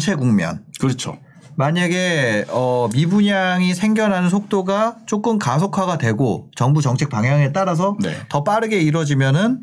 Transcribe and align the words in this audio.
정체 0.00 0.14
국면. 0.14 0.64
그렇죠. 0.80 1.18
만약에 1.56 2.46
어, 2.48 2.88
미분양이 2.94 3.74
생겨나는 3.74 4.30
속도가 4.30 4.96
조금 5.04 5.38
가속화가 5.38 5.98
되고 5.98 6.48
정부 6.56 6.80
정책 6.80 7.10
방향에 7.10 7.52
따라서 7.52 7.96
네. 8.00 8.16
더 8.30 8.42
빠르게 8.42 8.80
이루어지면은 8.80 9.60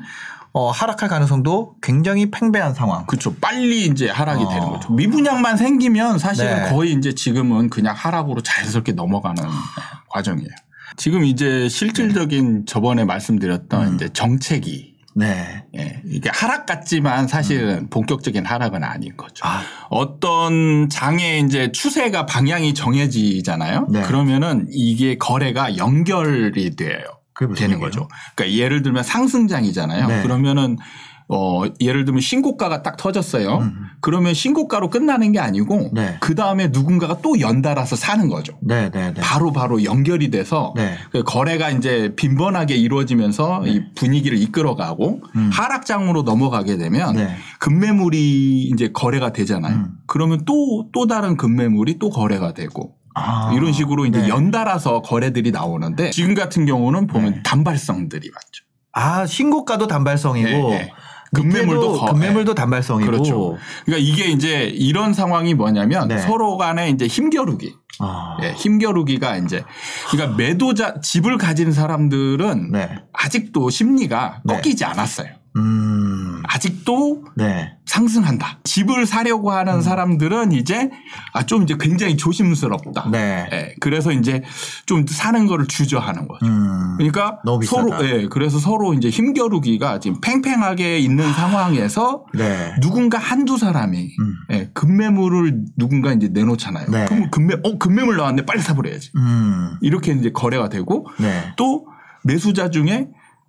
어, 0.54 0.70
하락할 0.70 1.10
가능성도 1.10 1.76
굉장히 1.82 2.30
팽배한 2.30 2.76
상황. 2.76 3.08
그렇죠. 3.08 3.34
빨리 3.36 3.88
이제 3.88 4.10
하락이 4.10 4.44
어. 4.44 4.50
되는 4.50 4.68
거죠. 4.70 4.94
미분양만 4.94 5.58
생기면 5.58 6.20
사실은 6.20 6.64
네. 6.64 6.70
거의 6.70 6.94
이제 6.94 7.14
지금은 7.14 7.72
그냥 7.72 7.96
하락으로 7.98 8.42
자연스럽게 8.42 8.92
넘어가는 8.92 9.44
과정이에요. 10.10 10.50
지금 10.98 11.24
이제 11.26 11.68
실질적인 11.68 12.66
저번에 12.68 13.06
말씀드렸던 13.06 13.88
음. 13.88 13.96
이제 13.96 14.10
정책이 14.14 14.97
네. 15.18 15.64
예, 15.76 16.02
이게 16.06 16.30
하락 16.32 16.68
같지만 16.68 17.28
사실은 17.28 17.90
본격적인 17.90 18.46
하락은 18.46 18.84
아닌 18.84 19.18
거죠. 19.18 19.46
아, 19.46 19.64
어떤 19.90 20.90
장의 20.90 21.42
이제 21.42 21.72
추세가 21.72 22.28
방향이 22.28 22.76
정해지잖아요. 22.76 23.88
네. 23.90 24.04
그러면은 24.04 24.68
이게 24.72 25.18
거래가 25.18 25.76
연결이 25.78 26.76
돼요. 26.76 27.00
되는? 27.56 27.80
거죠. 27.80 28.08
그러니까 28.36 28.58
예를 28.58 28.82
들면 28.82 29.04
상승장이잖아요. 29.04 30.08
네. 30.08 30.22
그러면은 30.24 30.78
어 31.30 31.64
예를 31.82 32.06
들면 32.06 32.22
신고가가 32.22 32.84
딱 32.84 32.96
터졌어요. 32.96 33.58
음. 33.58 33.74
그러면 34.00 34.34
신고가로 34.34 34.90
끝나는 34.90 35.34
게 35.34 35.40
아니고 35.40 35.90
네. 35.94 36.16
그 36.22 36.36
다음에 36.36 36.68
누군가가 36.68 37.18
또 37.22 37.40
연달아서 37.42 37.98
사는 37.98 38.30
거죠. 38.30 38.58
네, 38.62 38.90
네, 38.92 39.14
네. 39.14 39.22
바로 39.22 39.52
바로 39.52 39.84
연결이 39.84 40.30
돼서 40.30 40.74
네. 40.78 40.96
그 41.12 41.24
거래가 41.24 41.70
이제 41.70 42.14
빈번하게 42.16 42.76
이루어지면서 42.76 43.68
이 43.68 43.82
분위기를 43.96 44.38
이끌어가고 44.38 45.22
음. 45.36 45.50
하락장으로 45.52 46.22
넘어가게 46.22 46.78
되면 46.78 47.16
네. 47.16 47.36
급매물이 47.60 48.70
이제 48.74 48.92
거래가 48.94 49.34
되잖아요. 49.34 49.76
음. 49.76 49.92
그러면 50.06 50.46
또또 50.46 51.08
다른 51.08 51.36
급매물이 51.36 52.00
또 52.00 52.10
거래가 52.10 52.54
되고 52.54 52.96
아, 53.16 53.52
이런 53.54 53.74
식으로 53.74 54.06
이제 54.06 54.22
네. 54.22 54.30
연달아서 54.30 55.02
거래들이 55.02 55.52
나오는데 55.52 56.12
지금 56.12 56.36
같은 56.36 56.66
경우는 56.66 57.08
보면 57.08 57.34
네. 57.34 57.44
단발성들이 57.44 58.30
많죠. 58.30 58.64
아, 58.94 59.26
신고가도 59.26 59.88
단발성이고 59.88 60.72
네, 61.34 61.42
네. 61.42 61.64
밑에도 61.66 61.94
거- 62.00 62.06
급매물도 62.14 62.56
단발성이고 62.56 63.12
그렇죠. 63.12 63.58
그러니까 63.86 64.08
이게 64.10 64.26
이제 64.32 64.64
이런 64.66 65.14
상황이 65.14 65.54
뭐냐면 65.54 66.08
네. 66.08 66.18
서로 66.20 66.58
간에 66.58 66.90
이제 66.90 67.08
힘겨루기. 67.08 67.76
아, 68.00 68.38
예, 68.44 68.52
힘겨루기가 68.52 69.38
이제 69.38 69.64
그러니까 70.12 70.38
매도자 70.38 71.02
집을 71.02 71.38
가진 71.40 71.72
사람들은 71.72 72.72
네. 72.72 72.90
아직도 73.12 73.70
심리가 73.72 74.42
네. 74.46 74.54
꺾이지 74.56 74.86
않았어요. 74.86 75.30
음. 75.58 76.42
아직도 76.48 77.26
네. 77.36 77.74
상승한다. 77.86 78.60
집을 78.64 79.06
사려고 79.06 79.52
하는 79.52 79.82
사람들은 79.82 80.52
이제 80.52 80.90
아 81.34 81.44
좀 81.48 81.64
이제 81.64 81.76
굉장히 81.80 82.18
조심스럽다. 82.18 83.10
네. 83.12 83.48
예, 83.54 83.76
그래서 83.80 84.12
이제 84.12 84.44
좀 84.86 85.06
사는 85.08 85.46
거를 85.48 85.68
주저하는 85.68 86.28
거죠. 86.28 86.46
음. 86.46 86.96
그러니까. 86.98 87.40
서로 87.66 88.06
예, 88.06 88.28
그래서 88.28 88.60
서로 88.60 88.94
이제 88.94 89.10
힘겨루기가 89.10 90.00
지금 90.00 90.20
팽팽하게 90.22 91.00
있는 91.00 91.32
상황에서 91.34 92.26
네. 92.34 92.74
누군가 92.82 93.18
한두 93.18 93.58
사람이 93.58 94.10
음. 94.20 94.36
예, 94.52 94.70
급매물을 94.74 95.66
누군가 95.78 96.12
이제 96.14 96.28
내놓잖아요. 96.32 96.88
네. 96.90 97.06
그럼 97.06 97.30
급매 97.32 97.56
어 97.64 97.78
급매물 97.78 98.18
나왔네 98.18 98.46
빨리 98.46 98.62
사버려야지. 98.62 99.12
음. 99.16 99.78
이렇게 99.82 100.12
이제 100.12 100.32
거래가 100.32 100.68
되고 100.70 101.08
네. 101.20 101.54
또 101.56 101.88
매수자 102.24 102.70
중에 102.70 103.08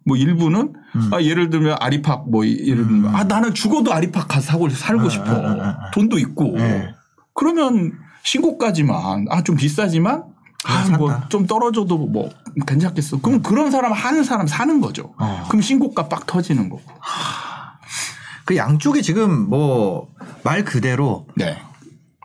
뭐 0.09 0.17
일부는 0.17 0.73
음. 0.97 1.11
아 1.13 1.23
예를 1.23 1.51
들면 1.51 1.77
아리팍 1.79 2.29
뭐 2.31 2.45
예를 2.47 2.87
들면 2.89 3.15
아 3.15 3.23
나는 3.25 3.55
죽어도 3.55 3.93
아리팍 3.93 4.27
가서 4.27 4.47
사고 4.53 4.69
살고 4.69 5.07
아, 5.07 5.09
싶어 5.09 5.25
아. 5.31 5.91
돈도 5.93 6.19
있고 6.19 6.55
네. 6.57 6.89
그러면 7.35 7.93
신고까지만 8.25 9.27
아 9.31 9.43
좀 9.43 9.55
비싸지만 9.55 10.25
아 10.65 10.83
산다. 10.83 10.99
뭐좀 10.99 11.47
떨어져도 11.47 11.97
뭐 11.99 12.31
괜찮겠어 12.67 13.21
그럼 13.21 13.43
그런 13.43 13.71
사람 13.71 13.93
하는 13.93 14.25
사람 14.25 14.49
사는 14.49 14.81
거죠 14.81 15.15
어. 15.19 15.45
그럼 15.49 15.63
신고가 15.63 16.09
빡 16.09 16.27
터지는 16.27 16.69
거고 16.69 16.83
그 18.45 18.57
양쪽이 18.57 19.03
지금 19.03 19.49
뭐 19.49 20.09
말 20.45 20.65
그대로 20.65 21.27
네 21.37 21.59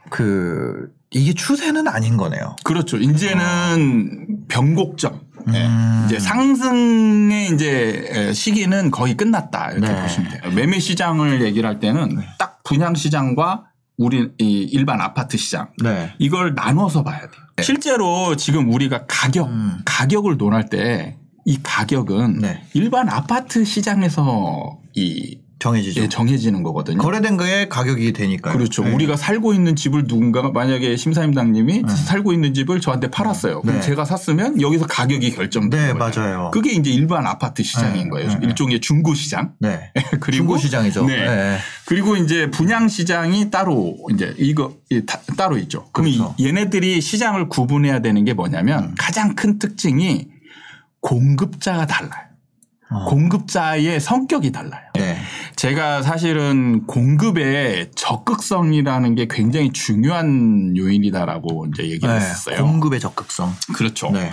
그 0.09 0.89
이게 1.09 1.33
추세는 1.33 1.87
아닌 1.87 2.17
거네요. 2.17 2.55
그렇죠 2.63 2.97
이제는 2.97 4.45
변곡점 4.47 5.21
네. 5.47 5.65
음. 5.65 6.03
이제 6.05 6.19
상승의 6.19 7.49
이제 7.53 8.31
시기는 8.33 8.91
거의 8.91 9.15
끝났다 9.15 9.71
이렇게 9.71 9.93
네. 9.93 10.01
보시면 10.01 10.31
돼요. 10.31 10.51
매매 10.53 10.79
시장을 10.79 11.41
얘기를 11.41 11.67
할 11.67 11.79
때는 11.79 12.21
딱 12.39 12.61
분양 12.63 12.95
시장과 12.95 13.65
우리 13.97 14.29
이 14.39 14.67
일반 14.71 15.01
아파트 15.01 15.37
시장 15.37 15.69
네. 15.83 16.13
이걸 16.19 16.55
나눠서 16.55 17.03
봐야 17.03 17.19
돼요. 17.19 17.43
실제로 17.61 18.35
지금 18.35 18.71
우리가 18.73 19.05
가격 19.07 19.47
음. 19.49 19.79
가격을 19.85 20.37
논할 20.37 20.69
때 20.69 21.17
이 21.45 21.59
가격은 21.61 22.39
네. 22.39 22.63
일반 22.73 23.09
아파트 23.09 23.65
시장에서 23.65 24.79
이 24.95 25.39
정해지죠. 25.63 26.01
예, 26.01 26.09
정해지는 26.09 26.61
거거든요. 26.61 26.97
거래된 26.97 27.37
거에 27.37 27.69
가격이 27.69 28.11
되니까요. 28.11 28.53
그렇죠. 28.53 28.83
네. 28.83 28.91
우리가 28.91 29.15
살고 29.15 29.53
있는 29.53 29.77
집을 29.77 30.03
누군가가 30.07 30.51
만약에 30.51 30.97
심사임당님이 30.97 31.83
살고 31.87 32.33
있는 32.33 32.53
집을 32.53 32.81
저한테 32.81 33.09
팔았어요. 33.09 33.61
그럼 33.61 33.77
네. 33.77 33.81
제가 33.81 34.03
샀으면 34.03 34.59
여기서 34.59 34.87
가격이 34.87 35.31
결정돼요. 35.31 35.81
네, 35.81 35.93
맞아요. 35.93 36.51
그게 36.53 36.73
이제 36.73 36.91
일반 36.91 37.25
아파트 37.25 37.63
시장인 37.63 38.03
네, 38.03 38.09
거예요. 38.09 38.27
네, 38.27 38.39
네. 38.39 38.47
일종의 38.47 38.81
중고 38.81 39.13
시장. 39.13 39.53
네. 39.59 39.93
그리고 40.19 40.31
중고 40.31 40.57
시장이죠. 40.57 41.05
네. 41.05 41.25
네. 41.25 41.57
그리고 41.85 42.17
이제 42.17 42.51
분양 42.51 42.89
시장이 42.89 43.49
따로 43.49 43.95
이제 44.13 44.35
이거 44.37 44.75
따로 45.37 45.57
있죠. 45.59 45.87
그럼 45.93 46.11
그렇죠. 46.11 46.35
이 46.37 46.45
얘네들이 46.45 46.99
시장을 46.99 47.47
구분해야 47.47 48.01
되는 48.01 48.25
게 48.25 48.33
뭐냐면 48.33 48.83
음. 48.83 48.95
가장 48.97 49.33
큰 49.33 49.59
특징이 49.59 50.27
공급자가 50.99 51.85
달라요. 51.85 52.32
어. 52.93 53.05
공급자의 53.05 53.99
성격이 53.99 54.51
달라요. 54.51 54.83
네. 54.95 55.17
제가 55.55 56.01
사실은 56.01 56.85
공급의 56.85 57.91
적극성이라는 57.95 59.15
게 59.15 59.27
굉장히 59.29 59.71
중요한 59.71 60.75
요인이다라고 60.75 61.67
이제 61.67 61.83
얘기를 61.83 62.09
네. 62.09 62.15
했었어요. 62.15 62.63
공급의 62.63 62.99
적극성. 62.99 63.53
그렇죠. 63.73 64.11
네. 64.11 64.31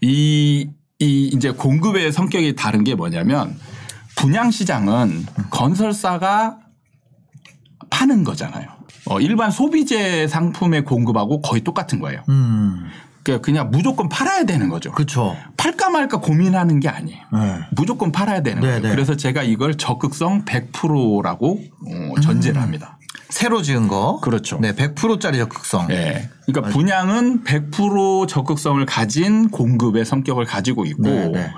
이, 0.00 0.68
이 0.98 1.30
이제 1.34 1.50
공급의 1.50 2.12
성격이 2.12 2.56
다른 2.56 2.84
게 2.84 2.94
뭐냐면 2.94 3.58
분양 4.16 4.50
시장은 4.50 5.26
건설사가 5.50 6.58
파는 7.90 8.24
거잖아요. 8.24 8.68
어, 9.06 9.20
일반 9.20 9.50
소비재 9.50 10.26
상품의 10.28 10.84
공급하고 10.84 11.42
거의 11.42 11.62
똑같은 11.62 12.00
거예요. 12.00 12.22
음. 12.28 12.88
그러니까 13.24 13.44
그냥 13.44 13.70
무조건 13.70 14.08
팔아야 14.08 14.44
되는 14.44 14.68
거죠. 14.68 14.92
그렇죠. 14.92 15.34
팔까 15.56 15.88
말까 15.88 16.20
고민하는 16.20 16.78
게 16.78 16.88
아니에요. 16.88 17.20
네. 17.32 17.60
무조건 17.74 18.12
팔아야 18.12 18.42
되는 18.42 18.60
네, 18.60 18.66
거예요. 18.68 18.82
네. 18.82 18.90
그래서 18.90 19.16
제가 19.16 19.42
이걸 19.42 19.76
적극성 19.76 20.44
100%라고 20.44 21.62
어, 21.86 22.20
전제를 22.20 22.60
합니다. 22.60 22.98
새로 23.30 23.62
지은 23.62 23.88
거. 23.88 24.20
그렇죠. 24.20 24.58
네, 24.60 24.74
100%짜리 24.74 25.38
적극성. 25.38 25.90
예. 25.90 26.28
그러니까 26.46 26.70
분양은 26.72 27.44
100% 27.44 28.28
적극성을 28.28 28.84
가진 28.84 29.50
공급의 29.50 30.04
성격을 30.04 30.44
가지고 30.44 30.84
있고 30.84 31.02
네, 31.02 31.28
네. 31.28 31.50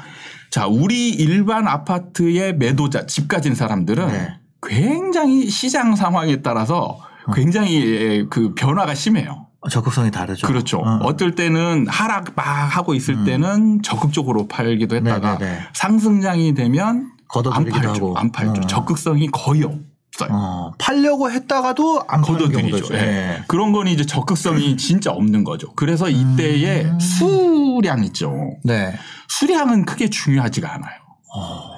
자, 0.50 0.68
우리 0.68 1.10
일반 1.10 1.66
아파트의 1.66 2.56
매도자, 2.56 3.06
집 3.06 3.26
가진 3.26 3.56
사람들은 3.56 4.06
네. 4.06 4.28
굉장히 4.62 5.50
시장 5.50 5.96
상황에 5.96 6.42
따라서 6.42 6.98
굉장히 7.34 8.26
그 8.30 8.54
변화가 8.54 8.94
심해요. 8.94 9.48
적극성이 9.70 10.10
다르죠. 10.10 10.46
그렇죠. 10.46 10.78
어. 10.78 10.98
어떨 11.02 11.34
때는 11.34 11.86
하락 11.88 12.32
막 12.34 12.44
하고 12.44 12.94
있을 12.94 13.24
때는 13.24 13.82
적극적으로 13.82 14.46
팔기도 14.48 14.96
했다가 14.96 15.38
네, 15.38 15.44
네, 15.44 15.52
네. 15.52 15.60
상승장이 15.74 16.54
되면 16.54 17.10
안 17.52 17.64
팔죠. 17.64 17.88
하고. 17.88 18.18
안 18.18 18.32
팔죠. 18.32 18.62
어. 18.62 18.66
적극성이 18.66 19.28
거의 19.28 19.64
없어요. 19.64 20.28
어, 20.30 20.72
팔려고 20.78 21.30
했다가도 21.30 22.04
안 22.08 22.22
걷어들이죠. 22.22 22.94
예. 22.94 22.98
네. 22.98 23.42
그런 23.46 23.72
건 23.72 23.88
이제 23.88 24.06
적극성이 24.06 24.76
진짜 24.76 25.10
없는 25.12 25.44
거죠. 25.44 25.72
그래서 25.74 26.08
이때의 26.08 26.84
음. 26.84 27.00
수량 27.00 28.04
있죠. 28.04 28.32
네. 28.64 28.94
수량은 29.28 29.84
크게 29.84 30.08
중요하지가 30.10 30.72
않아요. 30.74 30.98
어. 31.34 31.76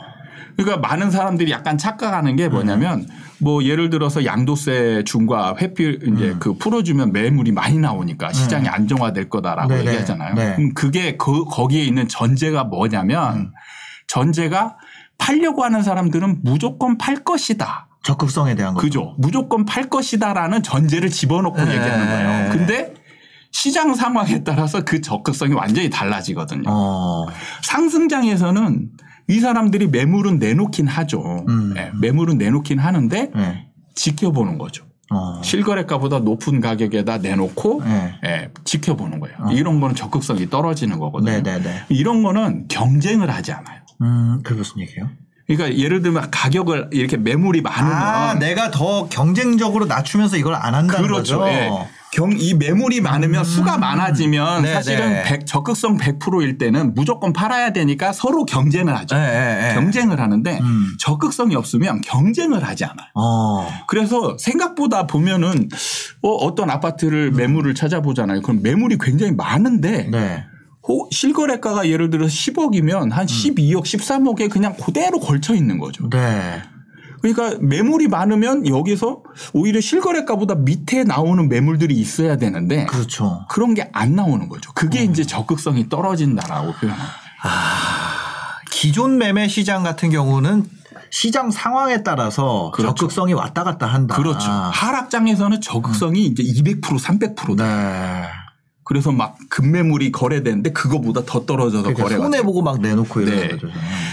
그러니까 0.56 0.78
많은 0.88 1.10
사람들이 1.10 1.50
약간 1.52 1.78
착각하는 1.78 2.36
게 2.36 2.48
뭐냐면 2.48 3.08
뭐 3.40 3.62
예를 3.64 3.90
들어서 3.90 4.24
양도세 4.24 5.04
중과 5.04 5.56
회피 5.60 5.98
이제 6.06 6.36
그 6.38 6.54
풀어주면 6.54 7.12
매물이 7.12 7.52
많이 7.52 7.78
나오니까 7.78 8.32
시장이 8.32 8.68
안정화될 8.68 9.28
거다라고 9.28 9.68
네네. 9.68 9.86
얘기하잖아요. 9.86 10.34
네. 10.34 10.54
그럼 10.56 10.74
그게 10.74 11.16
그 11.16 11.44
거기에 11.44 11.84
있는 11.84 12.08
전제가 12.08 12.64
뭐냐면 12.64 13.36
음. 13.36 13.52
전제가 14.08 14.76
팔려고 15.18 15.64
하는 15.64 15.82
사람들은 15.82 16.40
무조건 16.42 16.98
팔 16.98 17.16
것이다. 17.16 17.88
적극성에 18.02 18.54
대한 18.54 18.74
거. 18.74 18.80
그죠. 18.80 19.14
무조건 19.18 19.64
팔 19.64 19.88
것이다라는 19.88 20.62
전제를 20.62 21.10
집어넣고 21.10 21.62
네. 21.64 21.74
얘기하는 21.74 22.06
거예요. 22.06 22.52
근데 22.52 22.94
시장 23.50 23.94
상황에 23.94 24.44
따라서 24.44 24.84
그 24.84 25.00
적극성이 25.00 25.54
완전히 25.54 25.90
달라지거든요. 25.90 26.64
어. 26.68 27.26
상승장에서는 27.62 28.90
이 29.28 29.40
사람들이 29.40 29.88
매물은 29.88 30.38
내놓긴 30.38 30.86
하죠. 30.88 31.44
음. 31.48 31.74
예, 31.76 31.90
매물은 32.00 32.38
내놓긴 32.38 32.78
하는데 32.78 33.30
네. 33.34 33.66
지켜보는 33.94 34.58
거죠. 34.58 34.84
어. 35.10 35.40
실거래가보다 35.42 36.18
높은 36.20 36.60
가격에다 36.60 37.18
내놓고 37.18 37.82
네. 37.84 38.14
예, 38.24 38.50
지켜보는 38.64 39.20
거예요. 39.20 39.36
이런 39.52 39.80
거는 39.80 39.94
적극성이 39.94 40.48
떨어지는 40.50 40.98
거거든요. 40.98 41.32
네네네. 41.32 41.84
이런 41.90 42.22
거는 42.22 42.66
경쟁을 42.68 43.30
하지 43.30 43.52
않아요. 43.52 43.80
음, 44.02 44.40
그게 44.42 44.58
무슨 44.58 44.80
얘기예요? 44.80 45.08
그러니까 45.46 45.78
예를 45.78 46.02
들면 46.02 46.30
가격을 46.30 46.88
이렇게 46.92 47.16
매물이 47.16 47.62
많으면 47.62 47.96
아, 47.96 48.34
내가 48.34 48.70
더 48.70 49.08
경쟁적으로 49.08 49.86
낮추면서 49.86 50.36
이걸 50.36 50.54
안 50.54 50.74
한다는 50.74 51.06
그렇죠. 51.06 51.38
거죠. 51.38 51.48
예. 51.48 51.70
경, 52.10 52.32
이 52.36 52.54
매물이 52.54 53.00
많으면 53.02 53.44
수가 53.44 53.76
많아지면 53.78 54.62
네, 54.62 54.72
사실은 54.72 55.10
네. 55.10 55.22
100, 55.24 55.46
적극성 55.46 55.98
100%일 55.98 56.56
때는 56.58 56.94
무조건 56.94 57.32
팔아야 57.32 57.70
되니까 57.72 58.12
서로 58.12 58.44
경쟁을 58.46 58.96
하죠. 58.98 59.14
예, 59.16 59.20
예, 59.20 59.68
예. 59.70 59.74
경쟁을 59.74 60.18
하는데 60.20 60.58
음. 60.60 60.96
적극성이 60.98 61.54
없으면 61.54 62.00
경쟁을 62.00 62.64
하지 62.64 62.84
않아요. 62.84 63.06
어. 63.14 63.68
그래서 63.86 64.36
생각보다 64.38 65.06
보면은 65.06 65.68
어, 66.22 66.30
어떤 66.30 66.70
아파트를 66.70 67.30
매물을 67.32 67.74
찾아보잖아요. 67.74 68.40
그럼 68.42 68.62
매물이 68.62 68.98
굉장히 69.00 69.32
많은데 69.32 70.08
네. 70.10 70.44
호- 70.88 71.08
실거래가가 71.12 71.88
예를 71.88 72.08
들어 72.08 72.26
10억이면 72.26 73.10
한 73.10 73.26
12억, 73.26 73.82
13억에 73.82 74.50
그냥 74.50 74.74
그대로 74.82 75.20
걸쳐 75.20 75.54
있는 75.54 75.78
거죠. 75.78 76.08
네. 76.08 76.62
그러니까 77.20 77.58
매물이 77.60 78.08
많으면 78.08 78.66
여기서 78.66 79.22
오히려 79.52 79.80
실거래가보다 79.80 80.54
밑에 80.56 81.04
나오는 81.04 81.48
매물들이 81.48 81.94
있어야 81.94 82.36
되는데 82.36 82.86
그렇죠. 82.86 83.44
그런 83.48 83.74
게 83.74 83.88
안 83.92 84.14
나오는 84.14 84.48
거죠. 84.48 84.72
그게 84.74 85.02
이제 85.02 85.24
적극성이 85.24 85.88
떨어진다라고 85.88 86.72
표현합니다. 86.74 87.12
기존 88.70 89.18
매매 89.18 89.48
시장 89.48 89.82
같은 89.82 90.10
경우는 90.10 90.64
시장 91.10 91.50
상황에 91.50 92.02
따라서 92.02 92.70
그렇죠. 92.74 92.94
적극성이 92.94 93.32
왔다 93.32 93.64
갔다 93.64 93.86
한다. 93.86 94.14
그렇죠. 94.16 94.48
하락장에서는 94.50 95.60
적극성이 95.60 96.26
이제 96.26 96.42
200% 96.42 96.80
300%다. 96.82 97.64
네. 97.64 98.24
그래서 98.88 99.12
막 99.12 99.36
급매물이 99.50 100.12
거래되는데 100.12 100.72
그거보다 100.72 101.22
더 101.26 101.44
떨어져서 101.44 101.82
그러니까 101.82 102.04
거래가 102.04 102.22
손해. 102.22 102.40
보고 102.42 102.62
막 102.62 102.80
내놓고 102.80 103.20
이러는 103.20 103.40
네. 103.40 103.48
거죠. 103.48 103.68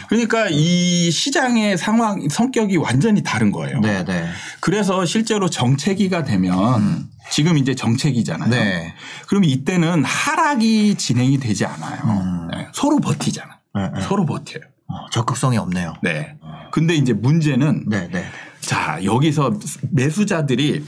그러니까 0.09 0.49
이 0.49 1.09
시장의 1.11 1.77
상황 1.77 2.27
성격이 2.27 2.75
완전히 2.75 3.23
다른 3.23 3.53
거예요. 3.53 3.79
네, 3.79 4.03
네. 4.03 4.27
그래서 4.59 5.05
실제로 5.05 5.49
정체기가 5.49 6.25
되면 6.25 7.07
지금 7.31 7.57
이제 7.57 7.73
정체기잖아요. 7.73 8.49
네. 8.49 8.93
그럼 9.27 9.45
이때는 9.45 10.03
하락이 10.03 10.95
진행이 10.95 11.39
되지 11.39 11.65
않아요. 11.65 12.01
음. 12.03 12.47
네. 12.51 12.67
서로 12.73 12.99
버티잖아. 12.99 13.57
네, 13.75 13.91
네. 13.95 14.01
서로 14.01 14.25
버텨요. 14.25 14.59
어, 14.87 15.09
적극성이 15.09 15.57
없네요. 15.57 15.93
네. 16.03 16.35
근데 16.73 16.95
이제 16.95 17.13
문제는 17.13 17.85
네, 17.87 18.09
네. 18.11 18.25
자, 18.59 18.99
여기서 19.05 19.57
매수자들이 19.91 20.83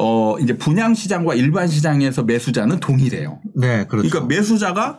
어 0.00 0.38
이제 0.38 0.56
분양 0.56 0.94
시장과 0.94 1.34
일반 1.34 1.68
시장에서 1.68 2.22
매수자는 2.22 2.80
동일해요. 2.80 3.40
네, 3.54 3.84
그렇죠. 3.86 4.08
그러니까 4.08 4.34
매수자가 4.34 4.98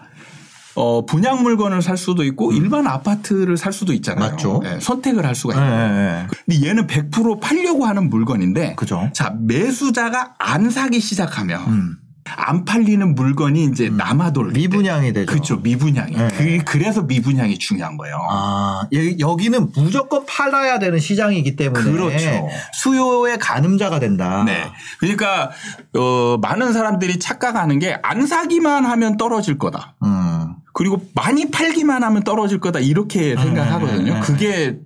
어 0.75 1.06
분양 1.06 1.42
물건을 1.42 1.81
살 1.81 1.98
수도 1.98 2.24
있고 2.24 2.53
일반 2.53 2.88
아파트를 2.88 3.57
살 3.57 3.74
수도 3.74 3.94
있잖아요. 3.94 4.30
음. 4.30 4.31
맞죠. 4.31 4.62
예, 4.63 4.80
선택을 4.80 5.25
할 5.25 5.33
수가 5.36 5.56
네, 5.56 5.62
있는. 5.62 5.77
네, 5.77 6.03
네. 6.03 6.27
근데 6.45 6.68
얘는 6.68 6.88
100% 6.88 7.42
팔려고 7.42 7.86
하는 7.86 8.09
물건인데 8.09 8.75
그죠. 8.75 9.09
자, 9.13 9.36
매수자가 9.39 10.36
안 10.38 10.69
사기 10.69 11.00
시작하면 11.00 11.62
음. 11.68 11.97
안 12.25 12.65
팔리는 12.65 13.15
물건이 13.15 13.65
이제 13.65 13.89
남아돌 13.89 14.51
미분양이 14.51 15.12
되죠. 15.12 15.25
그렇죠. 15.31 15.57
미분양이. 15.57 16.15
네. 16.15 16.27
그, 16.29 16.59
그래서 16.65 17.01
미분양이 17.01 17.57
중요한 17.57 17.97
거예요. 17.97 18.15
아, 18.29 18.88
여- 18.94 19.19
여기는 19.19 19.71
무조건 19.75 20.25
팔아야 20.25 20.79
되는 20.79 21.00
시장이기 21.00 21.56
때문에 21.56 21.83
그렇죠. 21.91 22.47
수요의 22.73 23.39
가늠자가 23.39 24.00
된다. 24.00 24.44
네. 24.45 24.63
그러니까 25.00 25.51
어 25.97 26.38
많은 26.41 26.73
사람들이 26.73 27.19
착각하는 27.19 27.79
게 27.79 27.97
안 28.03 28.25
사기만 28.25 28.85
하면 28.85 29.18
떨어질 29.18 29.57
거다. 29.57 29.95
음. 30.03 30.56
그리고 30.73 31.01
많이 31.15 31.51
팔기만 31.51 32.03
하면 32.03 32.23
떨어질 32.23 32.59
거다 32.59 32.79
이렇게 32.79 33.35
생각하거든요. 33.35 34.13
네. 34.15 34.19
그게 34.21 34.77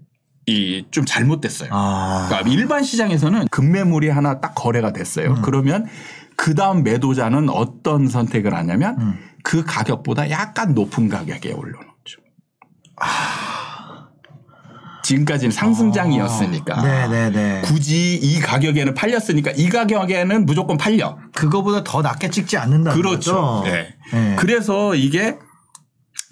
이좀 0.48 1.06
잘못됐어요. 1.06 1.70
아. 1.74 2.26
그러니까 2.30 2.50
일반 2.52 2.84
시장에서는 2.84 3.48
급매물이 3.50 4.10
하나 4.10 4.40
딱 4.40 4.54
거래가 4.56 4.94
됐어요. 4.94 5.32
음. 5.32 5.42
그러면 5.44 5.86
그 6.36 6.56
다음 6.56 6.84
매도자는 6.84 7.50
어떤 7.50 8.08
선택을 8.08 8.54
하냐면 8.54 9.00
음. 9.00 9.20
그 9.44 9.64
가격보다 9.64 10.30
약간 10.30 10.74
높은 10.74 11.08
가격에 11.08 11.52
올려놓죠. 11.52 12.22
지금까지는 15.04 15.52
상승장이었으니까. 15.52 16.80
아. 16.80 17.62
굳이 17.64 18.16
이 18.16 18.40
가격에는 18.40 18.96
팔렸으니까 18.96 19.52
이 19.52 19.70
가격에는 19.70 20.46
무조건 20.46 20.78
팔려. 20.78 21.20
그거보다 21.34 21.84
더 21.84 22.02
낮게 22.02 22.32
찍지 22.32 22.58
않는다는 22.58 23.00
그렇죠. 23.00 23.36
거죠. 23.36 23.64
네. 23.66 23.96
네. 24.12 24.36
그래서 24.38 24.96
이게 24.96 25.38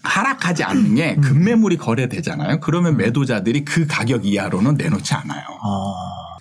하락하지 0.04 0.64
않는 0.64 0.86
음. 0.86 0.96
게 0.96 1.16
급매물이 1.16 1.78
거래되잖아요. 1.78 2.60
그러면 2.60 2.98
매도자들이 2.98 3.64
그 3.64 3.86
가격 3.88 4.26
이하로는 4.26 4.76
내놓지 4.76 5.14
않아요. 5.14 5.46
어. 5.64 5.94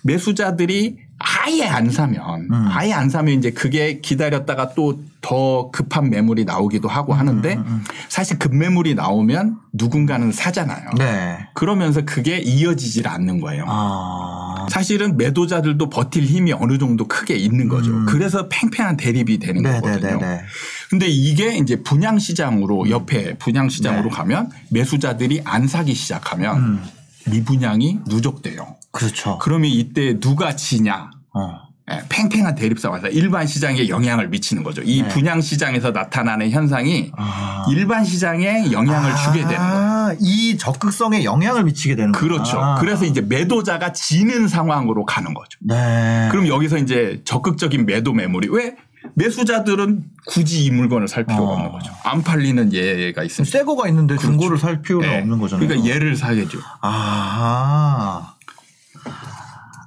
매수자들이 0.03 0.97
아예 1.23 1.63
안 1.65 1.89
사면 1.89 2.47
음. 2.51 2.67
아예 2.69 2.93
안 2.93 3.09
사면 3.09 3.35
이제 3.35 3.51
그게 3.51 3.99
기다렸다가 3.99 4.73
또 4.73 5.13
더 5.23 5.71
급한 5.71 6.09
매물이 6.09 6.43
나오기도 6.43 6.89
하고 6.89 7.13
하는데 7.13 7.55
음, 7.55 7.83
사실 8.09 8.37
급매물이 8.37 8.93
나오면 8.93 9.57
누군가는 9.71 10.31
사잖아요. 10.31 10.91
네. 10.97 11.47
그러면서 11.53 12.01
그게 12.01 12.37
이어지질 12.37 13.07
않는 13.07 13.39
거예요. 13.39 13.63
아. 13.67 14.67
사실은 14.69 15.17
매도자들도 15.17 15.89
버틸 15.89 16.23
힘이 16.23 16.51
어느 16.51 16.77
정도 16.77 17.07
크게 17.07 17.35
있는 17.35 17.69
거죠. 17.69 17.91
음. 17.91 18.05
그래서 18.05 18.49
팽팽한 18.49 18.97
대립이 18.97 19.39
되는 19.39 19.63
거거든요. 19.63 19.99
네네네네. 20.01 20.41
근데 20.89 21.07
이게 21.07 21.57
이제 21.57 21.81
분양 21.81 22.15
음. 22.15 22.19
시장으로 22.19 22.89
옆에 22.89 23.37
분양 23.37 23.69
시장으로 23.69 24.09
가면 24.09 24.51
매수자들이 24.69 25.41
안 25.45 25.67
사기 25.67 25.93
시작하면 25.93 26.57
음. 26.57 26.83
미분양이 27.31 27.99
누적돼요. 28.07 28.75
그렇죠. 28.91 29.39
그러면 29.41 29.71
이때 29.71 30.19
누가 30.19 30.55
지냐? 30.55 31.12
어. 31.33 31.73
예, 31.91 32.01
팽팽한 32.07 32.55
대립 32.55 32.79
상황에서 32.79 33.09
일반 33.09 33.45
시장에 33.45 33.89
영향을 33.89 34.29
미치는 34.29 34.63
거죠. 34.63 34.81
이 34.85 35.01
네. 35.01 35.07
분양 35.09 35.41
시장에서 35.41 35.91
나타나는 35.91 36.49
현상이 36.49 37.11
아. 37.17 37.65
일반 37.69 38.05
시장에 38.05 38.71
영향을 38.71 39.13
주게 39.17 39.41
되는 39.41 39.57
거예요. 39.57 39.73
아, 39.73 40.15
이 40.19 40.57
적극성에 40.57 41.25
영향을 41.25 41.65
미치게 41.65 41.95
되는 41.97 42.13
거죠. 42.13 42.25
그렇죠. 42.25 42.75
그래서 42.79 43.03
이제 43.03 43.19
매도자가 43.19 43.91
지는 43.91 44.47
상황으로 44.47 45.03
가는 45.05 45.33
거죠. 45.33 45.59
네. 45.59 46.29
그럼 46.31 46.47
여기서 46.47 46.77
이제 46.77 47.21
적극적인 47.25 47.85
매도 47.85 48.13
매물이 48.13 48.47
왜 48.51 48.75
매수자들은 49.15 50.05
굳이 50.25 50.63
이 50.63 50.71
물건을 50.71 51.09
살 51.09 51.25
필요가 51.25 51.51
어. 51.51 51.55
없는 51.55 51.71
거죠. 51.73 51.93
안 52.05 52.23
팔리는 52.23 52.71
예가 52.71 53.23
있습니다. 53.23 53.57
새 53.57 53.65
거가 53.65 53.89
있는데 53.89 54.17
중고를 54.17 54.57
살 54.57 54.81
필요는 54.81 55.09
네. 55.09 55.19
없는 55.19 55.39
거잖아요. 55.39 55.67
그러니까 55.67 55.93
얘를 55.93 56.15
사야죠. 56.15 56.59
아. 56.81 58.32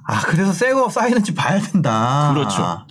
아, 0.07 0.21
그래서 0.21 0.53
새거 0.53 0.89
쌓이는지 0.89 1.33
봐야 1.33 1.59
된다. 1.59 2.31
그렇죠. 2.33 2.85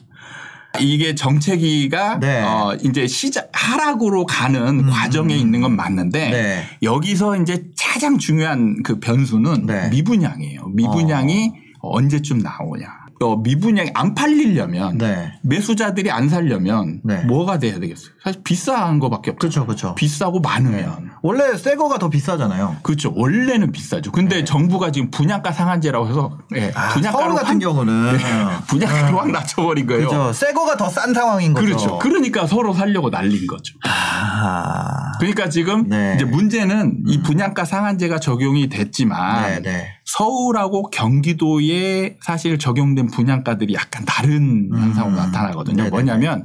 이게 0.78 1.14
정체기가 1.14 2.20
네. 2.20 2.42
어 2.42 2.76
이제 2.82 3.06
시작 3.06 3.50
하락으로 3.54 4.26
가는 4.26 4.90
과정에 4.90 5.34
있는 5.34 5.62
건 5.62 5.74
맞는데 5.74 6.30
네. 6.30 6.64
여기서 6.82 7.36
이제 7.38 7.64
가장 7.80 8.18
중요한 8.18 8.82
그 8.82 9.00
변수는 9.00 9.64
네. 9.64 9.88
미분양이에요. 9.88 10.66
미분양이 10.68 11.52
언제쯤 11.80 12.38
나오냐. 12.38 12.86
어, 13.20 13.36
미분양이 13.36 13.90
안 13.94 14.14
팔리려면 14.14 14.98
네. 14.98 15.32
매수자들이 15.42 16.10
안 16.10 16.28
살려면 16.28 17.00
네. 17.02 17.22
뭐가 17.24 17.58
돼야 17.58 17.78
되겠어요? 17.78 18.10
사실 18.22 18.42
비싼 18.44 18.98
거밖에 18.98 19.30
없죠. 19.30 19.38
그렇죠, 19.38 19.66
그렇죠. 19.66 19.94
비싸고 19.94 20.40
많으면. 20.40 21.10
원래 21.22 21.56
새 21.56 21.76
거가 21.76 21.98
더 21.98 22.10
비싸잖아요. 22.10 22.76
그렇죠. 22.82 23.12
원래는 23.16 23.72
비싸죠. 23.72 24.12
근데 24.12 24.44
정부가 24.44 24.90
지금 24.92 25.10
분양가 25.10 25.50
상한제라고 25.52 26.08
해서 26.08 26.38
예, 26.56 26.60
네. 26.60 26.72
아, 26.74 26.88
분양가를 26.90 27.26
서울 27.28 27.34
같은 27.40 27.54
확- 27.54 27.58
경우는 27.60 28.18
분양가를 28.68 29.16
확 29.16 29.30
낮춰버린 29.30 29.86
거예요. 29.86 30.08
그렇죠. 30.08 30.32
새 30.32 30.52
거가 30.52 30.76
더 30.76 30.88
싼 30.90 31.14
상황인 31.14 31.54
거죠. 31.54 31.66
그렇죠. 31.66 31.98
그러니까 31.98 32.46
서로 32.46 32.72
살려고 32.74 33.08
날린 33.10 33.46
거죠. 33.46 33.74
아. 33.86 34.85
그러니까 35.18 35.48
지금 35.48 35.88
네. 35.88 36.14
이제 36.14 36.24
문제는 36.24 37.04
이 37.06 37.22
분양가 37.22 37.64
상한제가 37.64 38.20
적용이 38.20 38.68
됐지만 38.68 39.46
네, 39.46 39.60
네. 39.62 39.88
서울하고 40.04 40.90
경기도에 40.90 42.16
사실 42.20 42.58
적용된 42.58 43.08
분양가들이 43.08 43.74
약간 43.74 44.04
다른 44.06 44.70
음. 44.72 44.78
현상으로 44.78 45.16
나타나거든요. 45.16 45.76
네네네. 45.76 45.90
뭐냐면 45.90 46.44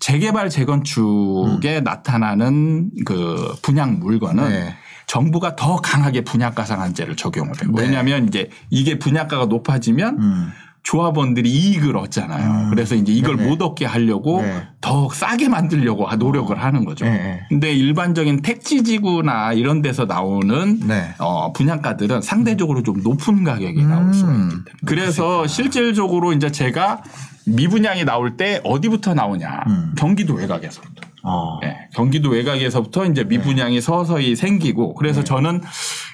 재개발 0.00 0.50
재건축에 0.50 1.80
나타나는 1.80 2.90
그 3.06 3.54
분양 3.62 4.00
물건은 4.00 4.44
음. 4.44 4.48
네. 4.48 4.74
정부가 5.06 5.54
더 5.54 5.76
강하게 5.76 6.22
분양가 6.22 6.64
상한제를 6.64 7.16
적용을 7.16 7.52
해요. 7.62 7.70
네. 7.74 7.82
왜냐하면 7.82 8.26
이제 8.26 8.48
이게 8.70 8.98
분양가가 8.98 9.46
높아지면 9.46 10.18
음. 10.18 10.52
조합원들이 10.84 11.50
이익을 11.50 11.96
얻잖아요. 11.96 12.50
음. 12.66 12.70
그래서 12.70 12.94
이제 12.94 13.10
이걸 13.10 13.36
네네. 13.36 13.48
못 13.48 13.62
얻게 13.62 13.86
하려고 13.86 14.42
네. 14.42 14.62
더 14.80 15.08
싸게 15.08 15.48
만들려고 15.48 16.06
노력을 16.14 16.56
하는 16.56 16.84
거죠. 16.84 17.06
네, 17.06 17.10
네. 17.10 17.40
근데 17.48 17.72
일반적인 17.72 18.42
택지 18.42 18.84
지구나 18.84 19.54
이런 19.54 19.80
데서 19.80 20.04
나오는 20.04 20.80
네. 20.86 21.14
어, 21.18 21.52
분양가들은 21.52 22.20
상대적으로 22.20 22.82
좀 22.82 23.02
높은 23.02 23.44
가격이 23.44 23.82
나올 23.84 24.12
수가 24.12 24.30
음. 24.30 24.42
있기 24.44 24.64
때문에. 24.64 24.80
그래서 24.84 25.46
실질적으로 25.46 26.34
이제 26.34 26.52
제가 26.52 27.02
미분양이 27.46 28.04
나올 28.04 28.36
때 28.36 28.60
어디부터 28.64 29.14
나오냐. 29.14 29.64
음. 29.68 29.94
경기도 29.96 30.34
외곽에서부터. 30.34 31.14
어. 31.26 31.58
예, 31.64 31.88
경기도 31.94 32.28
외곽에서부터 32.28 33.06
이제 33.06 33.24
미분양이 33.24 33.80
서서히 33.80 34.36
생기고 34.36 34.94
그래서 34.94 35.24
저는 35.24 35.62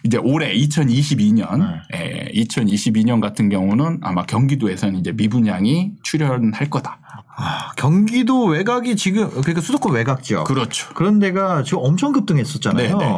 이제 0.05 0.19
올해 0.19 0.55
2022년, 0.55 1.81
예, 1.95 2.31
2022년 2.33 3.21
같은 3.21 3.49
경우는 3.49 3.99
아마 4.03 4.25
경기도에서는 4.25 5.01
이제 5.01 5.11
미분양이 5.13 5.93
출현할 6.05 6.71
거다. 6.71 7.01
아, 7.37 7.73
경기도 7.77 8.45
외곽이 8.45 8.97
지금 8.97 9.31
그러니까 9.31 9.61
수도권 9.61 9.93
외곽 9.95 10.23
지역 10.23 10.45
그렇죠. 10.45 10.93
그런 10.95 11.19
데가 11.19 11.63
지금 11.65 11.79
엄청 11.83 12.13
급등했었잖아요. 12.13 12.97
네, 12.99 13.05
네. 13.05 13.13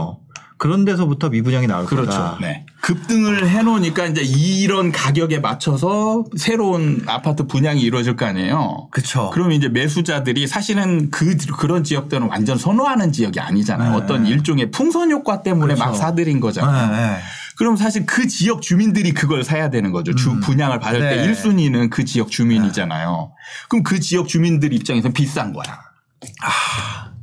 그런 0.63 0.85
데서부터 0.85 1.29
미분양이 1.29 1.67
나올 1.67 1.87
그렇죠. 1.87 2.13
거다. 2.13 2.39
네. 2.41 2.65
급등을 2.83 3.49
해놓으니까 3.49 4.07
이제 4.07 4.23
이런 4.23 4.93
가격에 4.93 5.41
맞춰서 5.41 6.23
새로운 6.37 7.03
아파트 7.09 7.49
분양이 7.49 7.81
이루어질 7.81 8.15
거 8.15 8.27
아니에요. 8.27 8.87
그렇죠. 8.93 9.31
그러면 9.35 9.55
이제 9.57 9.69
매수자들이 9.69 10.47
사실은 10.47 11.11
그 11.11 11.37
그런 11.59 11.83
지역들은 11.83 12.29
완전 12.29 12.59
선호하는 12.59 13.11
지역이 13.11 13.41
아니잖아요. 13.41 13.91
네. 13.91 13.97
어떤 13.97 14.25
일종의 14.25 14.71
풍선 14.71 15.11
효과 15.11 15.43
때문에 15.43 15.75
그렇죠. 15.75 15.85
막 15.85 15.97
사들인 15.97 16.39
거잖아요. 16.39 16.91
네, 16.93 16.97
네. 16.97 17.19
그럼 17.57 17.75
사실 17.75 18.07
그 18.07 18.29
지역 18.29 18.63
주민들이 18.63 19.11
그걸 19.11 19.43
사야 19.43 19.69
되는 19.69 19.91
거죠. 19.91 20.15
주 20.15 20.39
분양을 20.39 20.79
받을 20.79 21.01
때 21.01 21.27
네. 21.27 21.33
1순위는 21.33 21.91
그 21.91 22.05
지역 22.05 22.31
주민이잖아요. 22.31 23.33
그럼 23.69 23.83
그 23.83 23.99
지역 23.99 24.29
주민들 24.29 24.73
입장에서 24.73 25.09
비싼 25.09 25.53
거야. 25.53 25.81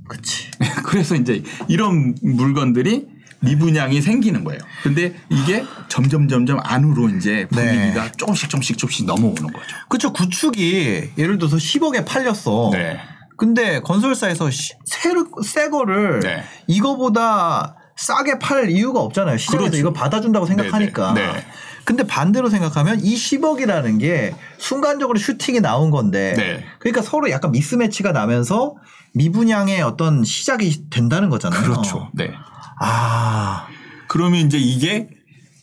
그치. 0.10 0.51
그래서 0.84 1.15
이제 1.15 1.41
이런 1.69 2.15
물건들이 2.22 3.18
미분양이 3.41 4.01
생기는 4.01 4.43
거예요. 4.43 4.60
근데 4.84 5.15
이게 5.29 5.63
점점 5.88 6.27
점점 6.27 6.60
안으로 6.62 7.10
이제 7.10 7.48
분위기가 7.50 8.03
네. 8.05 8.12
조금씩 8.17 8.50
조금씩 8.50 8.77
조금씩 8.77 9.05
넘어오는 9.05 9.36
거죠. 9.36 9.75
그쵸. 9.88 10.13
구축이 10.13 11.12
예를 11.17 11.38
들어서 11.38 11.58
10억에 11.58 12.05
팔렸어. 12.05 12.69
네. 12.74 12.98
근데 13.38 13.79
건설사에서 13.81 14.50
시- 14.50 14.74
새로 14.86 15.25
새 15.46 15.69
거를 15.69 16.19
네. 16.19 16.43
이거보다 16.67 17.75
싸게 17.96 18.39
팔 18.39 18.69
이유가 18.69 19.00
없잖아요. 19.00 19.38
시장에서 19.38 19.60
그렇죠. 19.63 19.77
이걸 19.77 19.93
받아준다고 19.93 20.46
생각하니까. 20.46 21.13
네, 21.13 21.25
네. 21.27 21.46
근데 21.86 22.03
반대로 22.05 22.50
생각하면 22.50 23.00
이 23.01 23.15
10억이라는 23.15 24.00
게 24.00 24.36
순간적으로 24.58 25.17
슈팅이 25.17 25.60
나온 25.62 25.89
건데 25.91 26.34
네. 26.38 26.65
그러니까 26.79 27.01
서로 27.01 27.29
약간 27.31 27.51
미스매치가 27.51 28.12
나면서 28.12 28.75
미분양의 29.15 29.81
어떤 29.81 30.24
시작이 30.24 30.89
된다는 30.89 31.29
거잖아요. 31.29 31.62
그렇죠. 31.63 32.10
네. 32.13 32.31
아, 32.79 33.67
그러면 34.07 34.41
이제 34.41 34.57
이게 34.57 35.09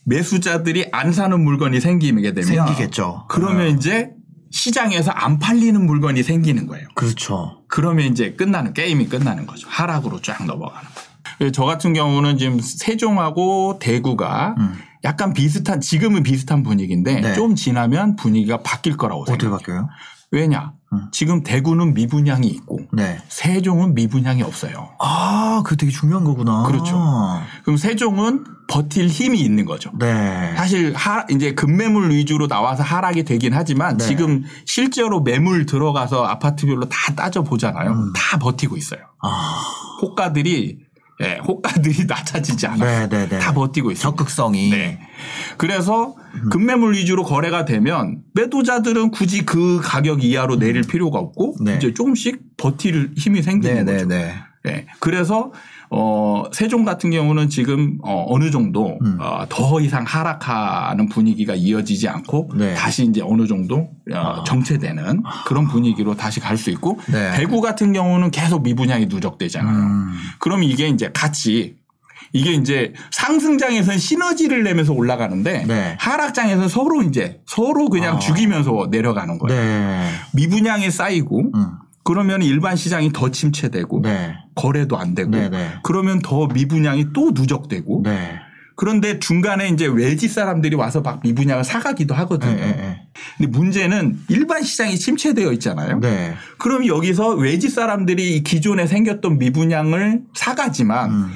매수자들이 0.05 0.87
안 0.91 1.11
사는 1.11 1.39
물건이 1.39 1.81
생기게 1.81 2.33
되면 2.33 2.43
생기겠죠. 2.43 3.25
그러면 3.27 3.77
이제 3.77 4.11
시장에서 4.51 5.11
안 5.11 5.39
팔리는 5.39 5.85
물건이 5.85 6.23
생기는 6.23 6.67
거예요. 6.67 6.87
그렇죠. 6.95 7.63
그러면 7.67 8.05
이제 8.07 8.33
끝나는 8.33 8.73
게임이 8.73 9.07
끝나는 9.07 9.45
거죠. 9.45 9.67
하락으로 9.69 10.21
쫙 10.21 10.45
넘어가는 10.45 10.87
거예요. 11.37 11.51
저 11.51 11.65
같은 11.65 11.93
경우는 11.93 12.37
지금 12.37 12.59
세종하고 12.59 13.79
대구가 13.79 14.55
음. 14.57 14.73
약간 15.03 15.33
비슷한 15.33 15.81
지금은 15.81 16.23
비슷한 16.23 16.63
분위기인데 16.63 17.21
네. 17.21 17.33
좀 17.33 17.55
지나면 17.55 18.15
분위기가 18.15 18.57
바뀔 18.63 18.97
거라고 18.97 19.21
어떻게 19.21 19.41
생각해요. 19.41 19.57
바뀌어요? 19.57 19.89
왜냐? 20.31 20.73
음. 20.93 21.07
지금 21.11 21.43
대구는 21.43 21.93
미분양이 21.93 22.47
있고 22.47 22.79
네. 22.91 23.19
세종은 23.27 23.93
미분양이 23.93 24.41
없어요. 24.41 24.89
아, 24.99 25.61
그거 25.63 25.75
되게 25.75 25.91
중요한 25.91 26.23
거구나. 26.23 26.63
그렇죠. 26.63 26.97
그럼 27.63 27.77
세종은 27.77 28.45
버틸 28.67 29.07
힘이 29.07 29.39
있는 29.41 29.65
거죠. 29.65 29.91
네. 29.97 30.53
사실 30.55 30.93
하 30.93 31.25
이제 31.29 31.53
급매물 31.53 32.11
위주로 32.11 32.47
나와서 32.47 32.83
하락이 32.83 33.23
되긴 33.23 33.53
하지만 33.53 33.97
네. 33.97 34.05
지금 34.05 34.43
실제로 34.65 35.21
매물 35.21 35.65
들어가서 35.65 36.25
아파트별로 36.25 36.89
다 36.89 37.13
따져 37.15 37.43
보잖아요. 37.43 37.91
음. 37.91 38.13
다 38.13 38.37
버티고 38.37 38.75
있어요. 38.75 39.01
아, 39.21 39.63
호가들이 40.01 40.86
예, 41.23 41.39
호가들이 41.45 42.05
낮아지지 42.07 42.67
않아요. 42.67 43.07
네, 43.07 43.09
네, 43.09 43.27
네. 43.27 43.39
다 43.39 43.53
버티고 43.53 43.91
있어요. 43.91 44.11
적극성이. 44.11 44.69
네. 44.69 44.99
그래서 45.57 46.15
음. 46.35 46.49
급매물 46.49 46.93
위주로 46.93 47.23
거래가 47.23 47.65
되면 47.65 48.21
매도자들은 48.35 49.11
굳이 49.11 49.45
그 49.45 49.79
가격 49.81 50.23
이하로 50.23 50.57
내릴 50.57 50.83
필요가 50.83 51.19
없고 51.19 51.55
네. 51.61 51.75
이제 51.77 51.93
조금씩 51.93 52.57
버틸 52.57 53.13
힘이 53.17 53.41
생기는 53.41 53.75
네, 53.77 53.83
네, 53.83 53.93
거죠. 53.93 54.07
네. 54.07 54.33
네. 54.63 54.85
그래서 54.99 55.51
어 55.89 56.43
세종 56.51 56.83
같은 56.83 57.11
경우는 57.11 57.49
지금 57.49 57.97
어 58.03 58.25
어느 58.27 58.51
정도 58.51 58.97
음. 59.01 59.17
어, 59.21 59.45
더 59.47 59.79
이상 59.79 60.03
하락하는 60.05 61.07
분위기가 61.07 61.55
이어지지 61.55 62.09
않고 62.09 62.49
네. 62.55 62.73
다시 62.73 63.05
이제 63.05 63.21
어느 63.23 63.47
정도 63.47 63.89
어, 64.11 64.15
아. 64.15 64.43
정체되는 64.43 65.23
그런 65.45 65.67
분위기로 65.67 66.15
다시 66.15 66.39
갈 66.39 66.57
수 66.57 66.71
있고 66.71 66.99
네. 67.07 67.31
대구 67.37 67.61
같은 67.61 67.93
경우는 67.93 68.31
계속 68.31 68.63
미분양이 68.63 69.05
누적되잖아요. 69.05 69.75
음. 69.75 70.11
그럼 70.39 70.63
이게 70.63 70.87
이제 70.87 71.09
같이 71.13 71.77
이게 72.33 72.51
이제 72.51 72.93
상승장에서는 73.11 73.97
시너지를 73.97 74.63
내면서 74.63 74.91
올라가는데 74.93 75.65
네. 75.65 75.95
하락장에서 75.99 76.67
서로 76.67 77.03
이제 77.03 77.39
서로 77.45 77.89
그냥 77.89 78.15
아. 78.15 78.19
죽이면서 78.19 78.87
내려가는 78.91 79.37
거예요. 79.37 79.61
네. 79.61 80.09
미분양이 80.33 80.89
쌓이고 80.91 81.51
음. 81.55 81.71
그러면 82.07 82.41
일반 82.41 82.77
시장이 82.77 83.11
더 83.11 83.31
침체되고 83.31 83.99
네. 84.01 84.33
거래도 84.55 84.97
안 84.97 85.13
되고 85.13 85.29
네, 85.29 85.49
네. 85.49 85.73
그러면 85.83 86.21
더 86.21 86.47
미분양이 86.47 87.07
또 87.11 87.31
누적되고 87.35 88.03
네. 88.05 88.39
그런데 88.77 89.19
중간에 89.19 89.67
이제 89.67 89.87
외지 89.87 90.29
사람들이 90.29 90.77
와서 90.77 91.01
막 91.01 91.19
미분양을 91.21 91.65
사가기도 91.65 92.15
하거든요. 92.15 92.55
네, 92.55 92.61
네, 92.61 93.01
근데 93.35 93.51
문제는 93.51 94.19
일반 94.29 94.63
시장이 94.63 94.97
침체되어 94.97 95.51
있잖아요. 95.53 95.99
네. 95.99 96.33
그럼 96.59 96.87
여기서 96.87 97.35
외지 97.35 97.67
사람들이 97.67 98.37
이 98.37 98.43
기존에 98.43 98.87
생겼던 98.87 99.37
미분양을 99.37 100.21
사가지만 100.33 101.11
음. 101.11 101.33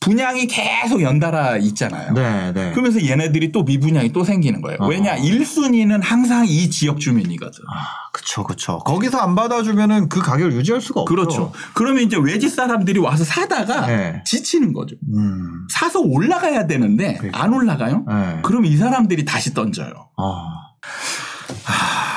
분양이 0.00 0.46
계속 0.46 1.02
연달아 1.02 1.56
있잖아요. 1.58 2.12
네, 2.12 2.52
네. 2.52 2.70
그러면서 2.70 3.04
얘네들이 3.04 3.52
또 3.52 3.64
미분양이 3.64 4.12
또 4.12 4.24
생기는 4.24 4.60
거예요. 4.60 4.78
어. 4.80 4.86
왜냐? 4.86 5.16
1순위는 5.16 6.02
항상 6.02 6.46
이 6.46 6.70
지역 6.70 7.00
주민이거든. 7.00 7.64
그쵸, 8.12 8.44
그쵸. 8.44 8.78
거기서 8.78 9.18
안 9.18 9.34
받아주면은 9.34 10.08
그 10.08 10.20
가격을 10.20 10.52
유지할 10.52 10.80
수가 10.80 11.00
없죠. 11.00 11.14
그렇죠. 11.14 11.52
그러면 11.74 12.04
이제 12.04 12.16
외지 12.16 12.48
사람들이 12.48 13.00
와서 13.00 13.24
사다가 13.24 13.86
네. 13.86 14.22
지치는 14.24 14.72
거죠. 14.72 14.96
음. 15.14 15.66
사서 15.72 16.00
올라가야 16.00 16.66
되는데 16.66 17.14
그러니까. 17.14 17.42
안 17.42 17.52
올라가요? 17.52 18.04
네. 18.08 18.40
그럼 18.42 18.64
이 18.66 18.76
사람들이 18.76 19.24
다시 19.24 19.52
던져요. 19.52 19.92
아. 20.16 20.54
하, 21.64 22.07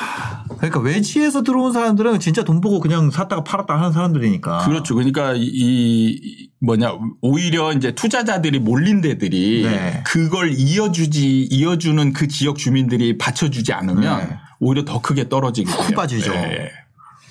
그러니까 0.61 0.79
외지에서 0.79 1.41
들어온 1.43 1.73
사람들은 1.73 2.19
진짜 2.19 2.43
돈 2.43 2.61
보고 2.61 2.79
그냥 2.79 3.09
샀다가 3.11 3.43
팔았다 3.43 3.75
하는 3.77 3.91
사람들이니까. 3.91 4.59
그렇죠. 4.65 4.93
그러니까 4.95 5.33
이- 5.33 5.41
이 5.51 6.49
뭐냐 6.59 6.93
오히려 7.21 7.73
이제 7.73 7.93
투자자들이 7.93 8.59
몰린 8.59 9.01
데들이 9.01 9.63
네. 9.63 10.03
그걸 10.05 10.51
이어주지 10.53 11.47
이어주는 11.51 12.13
그 12.13 12.27
지역 12.27 12.57
주민들이 12.57 13.17
받쳐주지 13.17 13.73
않으면 13.73 14.29
네. 14.29 14.37
오히려 14.59 14.85
더 14.85 15.01
크게 15.01 15.27
떨어지게 15.29 15.69
푹 15.71 15.87
돼요. 15.87 15.95
빠지죠. 15.97 16.31
네. 16.33 16.69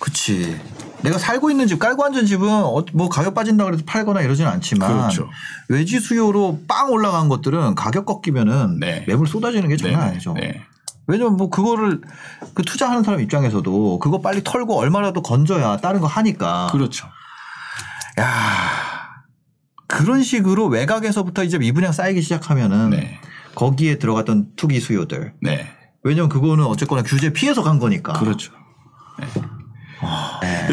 그치. 0.00 0.56
내가 1.02 1.16
살고 1.16 1.50
있는 1.50 1.66
집, 1.66 1.78
깔고 1.78 2.04
앉은 2.04 2.26
집은 2.26 2.48
어- 2.48 2.84
뭐 2.92 3.08
가격 3.08 3.34
빠진다 3.34 3.64
그래서 3.64 3.82
팔거나 3.86 4.20
이러지는 4.22 4.50
않지만 4.50 4.90
그렇죠. 4.92 5.28
외지 5.68 6.00
수요로 6.00 6.60
빵 6.68 6.90
올라간 6.90 7.28
것들은 7.28 7.74
가격 7.74 8.04
꺾이면은 8.06 8.80
네. 8.80 9.04
매물 9.06 9.26
쏟아지는 9.28 9.68
게 9.68 9.76
장난 9.76 10.00
네. 10.00 10.06
아니죠. 10.08 10.34
네. 11.06 11.14
왜냐면 11.14 11.36
뭐 11.36 11.50
그거를 11.50 12.00
그 12.54 12.62
투자하는 12.62 13.02
사람 13.02 13.20
입장에서도 13.20 13.98
그거 13.98 14.20
빨리 14.20 14.42
털고 14.44 14.78
얼마라도 14.78 15.22
건져야 15.22 15.78
다른 15.78 16.00
거 16.00 16.06
하니까. 16.06 16.68
그렇죠. 16.72 17.08
야 18.18 18.26
그런 19.86 20.22
식으로 20.22 20.66
외곽에서부터 20.66 21.44
이제 21.44 21.58
미분양 21.58 21.92
쌓이기 21.92 22.22
시작하면은 22.22 22.90
네. 22.90 23.20
거기에 23.54 23.98
들어갔던 23.98 24.52
투기 24.56 24.80
수요들. 24.80 25.34
네. 25.42 25.66
왜냐면 26.02 26.28
그거는 26.28 26.64
어쨌거나 26.64 27.02
규제 27.02 27.32
피해서 27.32 27.62
간 27.62 27.78
거니까. 27.78 28.14
그렇죠. 28.14 28.52
네. 29.18 29.26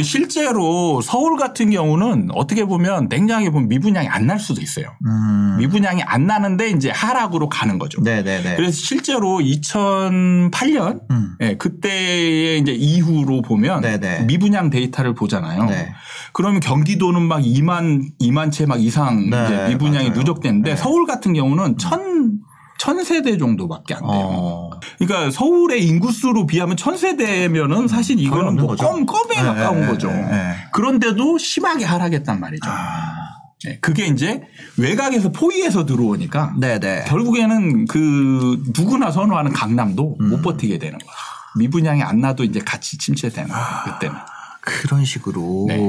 실제로 0.04 1.02
서울 1.02 1.38
같은 1.38 1.70
경우는 1.72 2.30
어떻게 2.34 2.64
보면 2.66 3.08
냉정하게 3.10 3.50
보면 3.50 3.68
미분양이 3.70 4.08
안 4.08 4.28
날 4.28 4.40
수도 4.40 4.62
있어요. 4.62 4.88
음. 5.06 5.56
미분양이 5.58 6.02
안 6.04 6.28
나는데 6.28 6.70
이제 6.72 6.90
하락으로 6.92 7.48
가는 7.50 7.80
거죠. 7.80 8.02
네네네. 8.02 8.56
그래서 8.58 8.74
실제로 8.78 9.40
2008년 9.40 11.02
음. 11.12 11.36
예, 11.42 11.56
그때의 11.56 12.60
이제 12.60 12.72
이후로 12.74 13.42
보면 13.42 13.82
네네. 13.82 14.26
미분양 14.26 14.70
데이터를 14.70 15.14
보잖아요. 15.14 15.64
네. 15.66 15.94
그러면 16.34 16.60
경기도는 16.60 17.22
막 17.22 17.40
2만 17.42 18.10
2만 18.22 18.52
채 18.52 18.66
막 18.68 18.82
이상 18.82 19.30
네, 19.30 19.70
미분양이 19.70 20.10
맞아요. 20.10 20.20
누적되는데 20.20 20.72
네. 20.72 20.76
서울 20.76 21.06
같은 21.06 21.34
경우는 21.34 21.78
천, 21.78 22.34
천 22.78 23.04
세대 23.04 23.38
정도밖에 23.38 23.96
안 23.96 24.02
돼요. 24.02 24.12
어. 24.12 24.70
그러니까 24.98 25.32
서울의 25.32 25.86
인구수로 25.86 26.46
비하면 26.46 26.78
천 26.78 26.98
세대면은 26.98 27.88
사실 27.88 28.20
이거는 28.20 28.56
뭐. 28.56 28.76
껌, 28.76 29.06
껌에 29.06 29.36
네, 29.36 29.44
가까운 29.44 29.82
네, 29.82 29.88
거죠. 29.88 30.10
네, 30.10 30.22
네. 30.22 30.56
그런데도 30.74 31.38
심하게 31.38 31.86
하락했단 31.86 32.40
말이죠. 32.40 32.70
아. 32.70 33.28
네, 33.64 33.80
그게 33.82 34.06
이제 34.06 34.44
외곽에서 34.78 35.32
포위해서 35.32 35.86
들어오니까 35.86 36.54
네네. 36.60 37.06
결국에는 37.08 37.86
그 37.86 38.62
누구나 38.78 39.10
선호하는 39.12 39.52
강남도 39.52 40.16
음. 40.22 40.30
못 40.30 40.42
버티게 40.44 40.78
되는 40.78 41.00
거야. 41.00 41.12
미분양이 41.58 42.04
안 42.04 42.22
나도 42.22 42.44
이제 42.44 42.60
같이 42.60 43.00
침체되는 43.00 43.50
거야. 43.50 43.84
그때는. 43.86 44.16
그런 44.62 45.06
식으로. 45.06 45.66
네. 45.70 45.80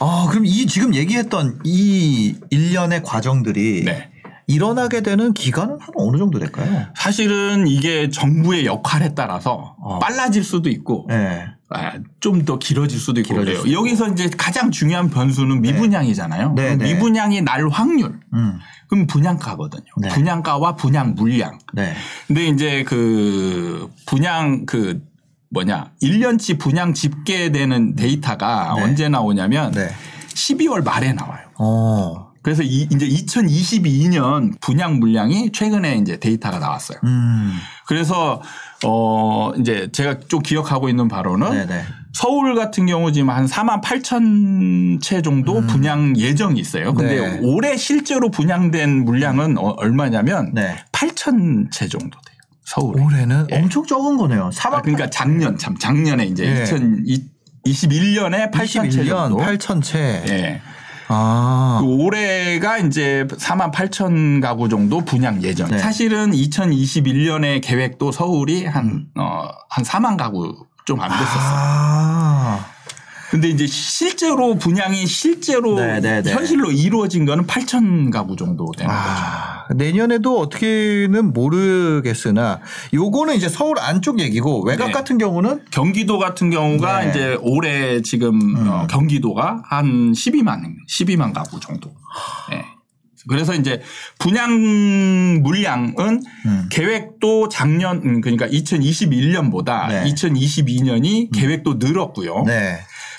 아, 0.00 0.26
그럼 0.30 0.46
이 0.46 0.66
지금 0.66 0.94
얘기했던 0.94 1.60
이 1.64 2.34
일련의 2.50 3.02
과정들이 3.02 3.84
네. 3.84 4.10
일어나게 4.48 5.02
되는 5.02 5.34
기간은 5.34 5.78
한 5.78 5.90
어느 5.94 6.16
정도 6.16 6.38
될까요? 6.38 6.86
사실은 6.96 7.68
이게 7.68 8.08
정부의 8.08 8.64
역할에 8.64 9.14
따라서 9.14 9.76
어. 9.78 9.98
빨라질 9.98 10.42
수도 10.42 10.70
있고 10.70 11.06
네. 11.08 11.46
좀더 12.20 12.58
길어질 12.58 12.98
수도 12.98 13.20
있고 13.20 13.28
길어질 13.28 13.44
그래요. 13.44 13.58
수도 13.58 13.68
있고. 13.68 13.80
여기서 13.80 14.08
이제 14.08 14.30
가장 14.36 14.70
중요한 14.70 15.10
변수는 15.10 15.60
미분양이잖아요. 15.60 16.54
네, 16.54 16.76
네. 16.76 16.94
미분양이 16.94 17.42
날 17.42 17.68
확률. 17.68 18.18
음. 18.32 18.58
그럼 18.88 19.06
분양가거든요. 19.06 19.84
네. 20.00 20.08
분양가와 20.08 20.76
분양 20.76 21.14
물량. 21.14 21.58
네. 21.74 21.94
근데 22.26 22.46
이제 22.46 22.84
그 22.84 23.90
분양 24.06 24.64
그 24.64 25.02
뭐냐 25.50 25.92
1년치 26.02 26.58
분양 26.58 26.94
집계되는 26.94 27.96
데이터가 27.96 28.74
네. 28.76 28.82
언제 28.82 29.08
나오냐면 29.10 29.72
네. 29.72 29.90
12월 30.28 30.82
말에 30.82 31.12
나와요. 31.12 31.48
어. 31.58 32.27
그래서 32.48 32.62
이, 32.62 32.88
이제 32.90 33.06
2022년 33.06 34.58
분양 34.62 35.00
물량이 35.00 35.52
최근에 35.52 35.96
이제 35.96 36.16
데이터가 36.16 36.58
나왔어요. 36.58 36.98
음. 37.04 37.52
그래서 37.86 38.40
어 38.86 39.52
이제 39.58 39.90
제가 39.92 40.20
좀 40.28 40.40
기억하고 40.40 40.88
있는 40.88 41.08
바로는 41.08 41.50
네네. 41.50 41.82
서울 42.14 42.54
같은 42.54 42.86
경우 42.86 43.12
지금 43.12 43.28
한 43.28 43.44
4만 43.44 43.82
8천 43.82 45.02
채 45.02 45.20
정도 45.20 45.60
분양 45.66 46.16
예정이 46.16 46.58
있어요. 46.58 46.94
근데 46.94 47.18
음. 47.18 47.32
네. 47.32 47.40
올해 47.42 47.76
실제로 47.76 48.30
분양된 48.30 49.04
물량은 49.04 49.58
어, 49.58 49.74
얼마냐면 49.76 50.54
네. 50.54 50.74
8천 50.92 51.70
채 51.70 51.86
정도 51.86 52.18
돼요. 52.18 52.38
서울에. 52.64 53.02
올해는 53.02 53.48
예. 53.52 53.56
엄청 53.58 53.84
적은 53.84 54.16
거네요. 54.16 54.46
아, 54.46 54.50
사막 54.54 54.84
그러니까 54.84 55.10
작년 55.10 55.58
참 55.58 55.76
작년에 55.76 56.24
이제 56.24 56.46
예. 56.46 56.64
2021년에 56.64 58.50
8천 58.50 58.90
채 58.90 59.02
21년 59.02 59.28
정도. 59.28 59.36
8천 59.36 59.82
채. 59.82 60.24
예. 60.28 60.62
아. 61.08 61.78
그 61.80 61.86
올해가 61.86 62.78
이제 62.78 63.26
4만 63.30 63.72
8천 63.72 64.40
가구 64.42 64.68
정도 64.68 65.00
분양 65.00 65.42
예정. 65.42 65.70
네. 65.70 65.78
사실은 65.78 66.30
2021년에 66.32 67.60
계획도 67.62 68.12
서울이 68.12 68.66
한, 68.66 69.06
어, 69.18 69.48
한 69.70 69.84
4만 69.84 70.16
가구 70.16 70.66
좀 70.84 71.00
안 71.00 71.10
됐었어요. 71.10 71.40
아. 71.42 72.64
근데 73.30 73.48
이제 73.48 73.66
실제로 73.66 74.54
분양이 74.54 75.06
실제로 75.06 75.74
네, 75.76 76.00
네, 76.00 76.22
네. 76.22 76.32
현실로 76.32 76.70
이루어진 76.70 77.24
거는 77.26 77.46
8천 77.46 78.10
가구 78.10 78.36
정도 78.36 78.72
되는 78.76 78.92
거죠. 78.92 79.06
아, 79.06 79.66
내년에도 79.74 80.38
어떻게는 80.40 81.32
모르겠으나 81.32 82.60
요거는 82.94 83.34
이제 83.36 83.48
서울 83.48 83.78
안쪽 83.78 84.20
얘기고 84.20 84.62
외곽 84.64 84.86
네. 84.86 84.92
같은 84.92 85.18
경우는 85.18 85.66
경기도 85.70 86.18
같은 86.18 86.50
경우가 86.50 87.00
네. 87.00 87.04
음. 87.04 87.10
이제 87.10 87.38
올해 87.42 88.00
지금 88.02 88.56
어, 88.66 88.86
경기도가 88.88 89.62
한 89.64 90.12
12만 90.12 90.76
12만 90.88 91.34
가구 91.34 91.60
정도. 91.60 91.90
네. 92.50 92.64
그래서 93.28 93.54
이제 93.54 93.82
분양 94.18 94.50
물량은 95.42 96.22
음. 96.46 96.68
계획도 96.70 97.50
작년 97.50 97.98
음, 97.98 98.20
그러니까 98.22 98.46
2021년보다 98.46 99.88
네. 99.88 100.04
2022년이 100.04 101.30
계획도 101.32 101.74
늘었고요. 101.74 102.44
네. 102.46 102.78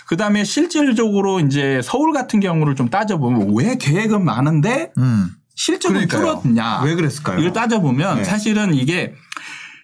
그 0.09 0.17
다음에 0.17 0.43
실질적으로 0.43 1.39
이제 1.39 1.81
서울 1.83 2.13
같은 2.13 2.39
경우를 2.39 2.75
좀 2.75 2.89
따져보면 2.89 3.53
왜 3.55 3.75
계획은 3.75 4.25
많은데 4.25 4.91
음. 4.97 5.35
그러니까요. 5.83 6.41
줄었냐? 6.41 6.81
왜 6.81 6.95
그랬을까요? 6.95 7.37
이걸 7.37 7.53
따져보면 7.53 8.17
네. 8.17 8.23
사실은 8.23 8.73
이게 8.73 9.13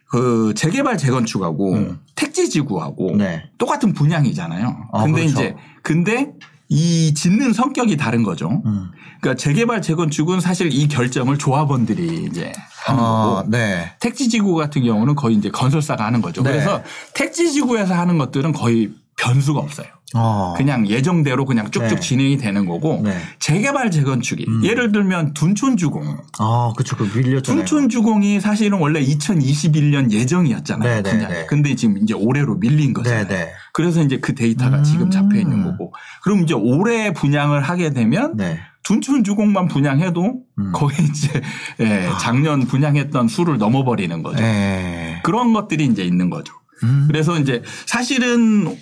그 0.09 0.53
재개발 0.55 0.97
재건축하고 0.97 1.73
음. 1.73 1.99
택지 2.15 2.49
지구하고 2.49 3.15
네. 3.15 3.43
똑같은 3.59 3.93
분양이잖아요. 3.93 4.88
아, 4.93 5.03
근데 5.03 5.25
그렇죠. 5.25 5.41
이제 5.41 5.55
근데 5.83 6.31
이 6.69 7.13
짓는 7.13 7.53
성격이 7.53 7.95
다른 7.95 8.23
거죠. 8.23 8.63
음. 8.65 8.89
그러니까 9.21 9.39
재개발 9.39 9.83
재건축은 9.83 10.39
사실 10.39 10.73
이 10.73 10.88
결정을 10.88 11.38
조합원들이 11.38 12.29
이제 12.31 12.51
하는 12.83 12.99
아, 12.99 13.03
거고 13.03 13.51
네. 13.51 13.91
택지 13.99 14.27
지구 14.27 14.55
같은 14.55 14.83
경우는 14.83 15.13
거의 15.13 15.35
이제 15.35 15.51
건설사가 15.51 16.03
하는 16.03 16.23
거죠. 16.23 16.41
네. 16.41 16.51
그래서 16.51 16.81
택지 17.13 17.51
지구에서 17.51 17.93
하는 17.93 18.17
것들은 18.17 18.53
거의 18.53 18.91
변수가 19.17 19.60
없어요. 19.60 19.88
어. 20.13 20.54
그냥 20.56 20.88
예정대로 20.88 21.45
그냥 21.45 21.71
쭉쭉 21.71 21.95
네. 21.95 21.99
진행이 21.99 22.38
되는 22.38 22.65
거고 22.65 23.01
네. 23.04 23.17
재개발 23.39 23.91
재건축이 23.91 24.45
예를 24.63 24.91
들면 24.91 25.34
둔촌주공 25.34 26.17
아, 26.39 26.73
그쵸. 26.78 26.95
그 26.95 27.04
밀렸잖아요. 27.04 27.41
둔촌주공이 27.41 28.39
사실은 28.39 28.80
원래 28.80 29.04
2021년 29.04 30.12
예정이었잖아요. 30.12 31.01
네, 31.01 31.17
네. 31.17 31.28
네. 31.28 31.45
근데 31.47 31.75
지금 31.75 31.97
이제 31.97 32.13
올해로 32.13 32.56
밀린 32.56 32.93
거잖아요. 32.93 33.28
네, 33.28 33.36
네. 33.36 33.51
그래서 33.73 34.01
이제 34.01 34.19
그 34.19 34.36
데이터가 34.36 34.78
음. 34.78 34.84
지금 34.84 35.10
잡혀 35.10 35.38
있는 35.38 35.63
거고. 35.63 35.93
그럼 36.23 36.43
이제 36.43 36.54
올해 36.54 37.12
분양을 37.12 37.62
하게 37.62 37.89
되면 37.89 38.38
네. 38.38 38.60
둔촌 38.84 39.23
주공만 39.23 39.67
분양해도 39.67 40.39
음. 40.60 40.71
거의 40.71 40.95
이제 41.10 41.41
예, 41.80 42.08
작년 42.21 42.62
분양했던 42.62 43.28
수를 43.28 43.58
넘어버리는 43.58 44.21
거죠. 44.23 44.41
네. 44.41 45.19
그런 45.23 45.51
것들이 45.54 45.86
이제 45.86 46.04
있는 46.04 46.30
거죠. 46.30 46.54
음. 46.84 47.06
그래서 47.08 47.39
이제 47.39 47.63
사실은 47.88 48.78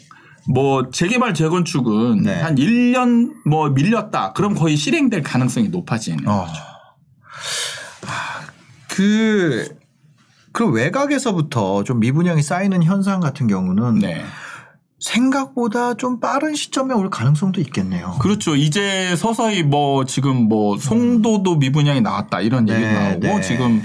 뭐 0.49 0.89
재개발 0.91 1.33
재건축은 1.33 2.23
네. 2.23 2.41
한 2.41 2.55
1년 2.55 3.33
뭐 3.45 3.69
밀렸다. 3.69 4.33
그럼 4.33 4.55
거의 4.55 4.75
실행될 4.75 5.23
가능성이 5.23 5.69
높아지는 5.69 6.27
어. 6.27 6.45
거죠. 6.45 6.61
그, 8.89 9.67
그 10.51 10.69
외곽에서부터 10.69 11.83
좀 11.83 11.99
미분양이 11.99 12.41
쌓이는 12.41 12.83
현상 12.83 13.19
같은 13.19 13.47
경우는 13.47 13.99
네. 13.99 14.23
생각보다 14.99 15.95
좀 15.95 16.19
빠른 16.19 16.55
시점에 16.55 16.93
올 16.93 17.09
가능성도 17.09 17.59
있겠네요. 17.61 18.15
그렇죠. 18.21 18.55
이제 18.55 19.15
서서히 19.17 19.63
뭐 19.63 20.05
지금 20.05 20.47
뭐 20.47 20.77
송도도 20.77 21.57
미분양이 21.57 21.99
나왔다 21.99 22.39
이런 22.39 22.65
네, 22.65 22.75
얘기도 22.75 22.93
나오고 22.93 23.19
네. 23.19 23.41
지금 23.41 23.81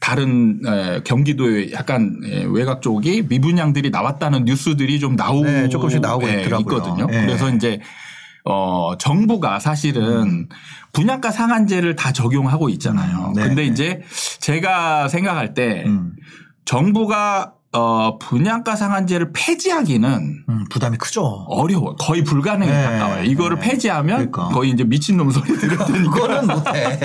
다른 0.00 0.60
에, 0.66 1.00
경기도의 1.04 1.72
약간 1.72 2.20
에, 2.24 2.44
외곽 2.44 2.82
쪽이 2.82 3.26
미분양들이 3.28 3.90
나왔다는 3.90 4.46
뉴스들이 4.46 4.98
좀 4.98 5.14
나오고 5.14 5.44
네, 5.44 5.68
조금씩 5.68 6.00
나오고 6.00 6.28
예. 6.28 6.42
있거든요. 6.42 7.06
예. 7.12 7.20
그래서 7.20 7.50
이제 7.50 7.80
어 8.44 8.96
정부가 8.98 9.60
사실은 9.60 10.48
분양가 10.92 11.30
상한제를 11.30 11.94
다 11.94 12.12
적용하고 12.12 12.70
있잖아요. 12.70 13.28
음, 13.28 13.32
네, 13.34 13.42
근데 13.42 13.62
네. 13.62 13.68
이제 13.68 14.00
제가 14.40 15.08
생각할 15.08 15.52
때 15.52 15.84
음, 15.86 16.14
정부가 16.64 17.52
어 17.72 18.18
분양가 18.18 18.74
상한제를 18.74 19.30
폐지하기는 19.32 20.44
음, 20.48 20.64
부담이 20.70 20.98
크죠. 20.98 21.22
어려워. 21.48 21.94
거의 21.94 22.24
불가능에 22.24 22.68
네. 22.68 22.82
가까워요. 22.82 23.22
이거를 23.24 23.60
네. 23.60 23.70
폐지하면 23.70 24.30
그러니까. 24.30 24.48
거의 24.48 24.70
이제 24.70 24.82
미친놈 24.82 25.30
소리 25.30 25.56
들을 25.56 25.78
테니까. 25.78 26.10
그거는 26.10 26.46
못해. 26.48 26.98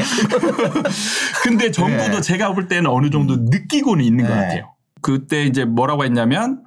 근데 1.43 1.69
정부도 1.69 2.15
네. 2.15 2.21
제가 2.21 2.53
볼 2.53 2.67
때는 2.67 2.89
어느 2.89 3.11
정도 3.11 3.35
느끼고는 3.37 4.03
있는 4.03 4.25
것 4.25 4.33
네. 4.33 4.41
같아요. 4.41 4.73
그때 5.01 5.43
이제 5.43 5.65
뭐라고 5.65 6.03
했냐면 6.03 6.63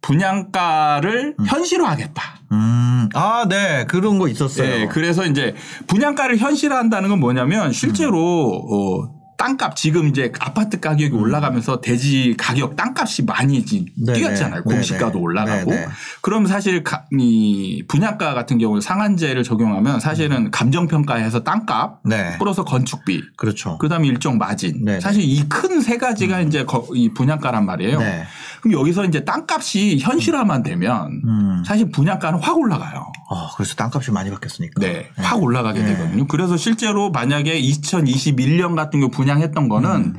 분양가를 0.00 1.36
현실화하겠다. 1.46 2.22
음, 2.52 3.08
아, 3.14 3.46
네. 3.48 3.84
그런 3.86 4.18
거 4.18 4.28
있었어요. 4.28 4.66
네, 4.66 4.86
그래서 4.88 5.26
이제 5.26 5.54
분양가를 5.88 6.38
현실화한다는 6.38 7.10
건 7.10 7.20
뭐냐면 7.20 7.72
실제로 7.72 8.18
어, 8.18 9.21
땅값 9.36 9.76
지금 9.76 10.08
이제 10.08 10.32
아파트 10.40 10.78
가격이 10.80 11.14
올라가면서 11.14 11.80
대지 11.80 12.34
가격 12.38 12.76
땅값이 12.76 13.24
많이 13.24 13.64
지- 13.64 13.86
음. 13.98 14.04
네네. 14.06 14.18
뛰었잖아요. 14.18 14.62
공시가도 14.64 15.12
네네. 15.12 15.20
올라가고. 15.22 15.70
네네. 15.70 15.86
그럼 16.20 16.46
사실 16.46 16.84
가- 16.84 17.04
이 17.18 17.82
분양가 17.88 18.34
같은 18.34 18.58
경우 18.58 18.80
상한제를 18.80 19.42
적용하면 19.42 20.00
사실은 20.00 20.50
감정평가해서 20.50 21.42
땅값 21.44 22.00
네. 22.04 22.38
플러스 22.38 22.62
건축비 22.62 23.22
그렇죠. 23.36 23.78
그다음에 23.78 24.06
일정 24.08 24.38
마진. 24.38 24.84
사실 25.00 25.22
이 25.22 25.42
큰 25.48 25.80
세 25.82 25.96
가지가 25.98 26.40
이제 26.42 26.64
거- 26.64 26.86
이 26.94 27.08
분양가란 27.12 27.66
말이에요. 27.66 27.98
네. 27.98 28.24
그럼 28.60 28.78
여기서 28.80 29.04
이제 29.06 29.24
땅값이 29.24 29.98
현실화만 29.98 30.62
되면 30.62 31.20
음. 31.26 31.62
사실 31.66 31.90
분양가는 31.90 32.38
확 32.40 32.56
올라가요. 32.58 33.10
어, 33.32 33.48
그래서 33.56 33.74
땅값이 33.76 34.10
많이 34.10 34.30
바뀌었으니까. 34.30 34.78
네, 34.78 35.08
확 35.16 35.42
올라가게 35.42 35.80
네. 35.80 35.94
되거든요. 35.94 36.26
그래서 36.26 36.58
실제로 36.58 37.10
만약에 37.10 37.58
2021년 37.62 38.76
같은 38.76 39.00
경우 39.00 39.10
분양했던 39.10 39.70
거는 39.70 39.90
음. 39.90 40.16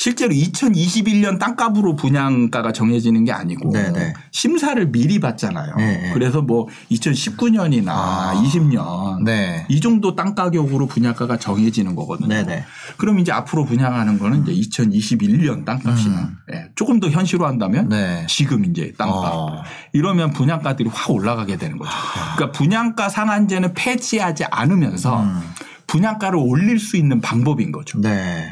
실제로 0.00 0.32
2021년 0.32 1.38
땅값으로 1.38 1.94
분양가가 1.94 2.72
정해지는 2.72 3.24
게 3.24 3.32
아니고 3.32 3.70
네, 3.70 3.92
네. 3.92 4.14
심사를 4.32 4.90
미리 4.90 5.20
받잖아요. 5.20 5.74
네, 5.76 5.98
네. 5.98 6.10
그래서 6.14 6.40
뭐 6.40 6.68
2019년이나 6.90 7.88
아. 7.90 8.32
20년 8.34 9.24
네. 9.24 9.66
이 9.68 9.78
정도 9.78 10.16
땅 10.16 10.34
가격으로 10.34 10.86
분양가가 10.86 11.36
정해지는 11.36 11.96
거거든요. 11.96 12.28
네네. 12.28 12.64
그럼 12.96 13.18
이제 13.18 13.30
앞으로 13.30 13.66
분양하는 13.66 14.18
거는 14.18 14.46
이제 14.48 14.54
2021년 14.54 15.66
땅값이나 15.66 16.30
예, 16.54 16.70
조금 16.76 16.98
더 16.98 17.10
현실화한다면 17.10 17.84
음. 17.84 17.88
네. 17.90 18.26
지금 18.26 18.64
이제 18.64 18.94
땅값 18.96 19.34
어. 19.34 19.62
이러면 19.92 20.30
분양가들이 20.30 20.88
확 20.90 21.10
올라가게 21.10 21.58
되는 21.58 21.76
거죠. 21.76 21.90
그러니까 22.36 22.58
분양가 22.58 23.10
상한제는 23.10 23.74
폐지하지 23.74 24.44
않으면서 24.44 25.24
음. 25.24 25.42
분양가를 25.88 26.38
올릴 26.38 26.78
수 26.78 26.96
있는 26.96 27.20
방법인 27.20 27.70
거죠. 27.70 28.00
네. 28.00 28.50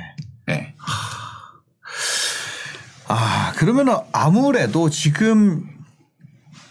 예. 0.50 0.74
아, 3.09 3.53
그러면 3.57 3.88
아무래도 4.12 4.90
지금 4.90 5.66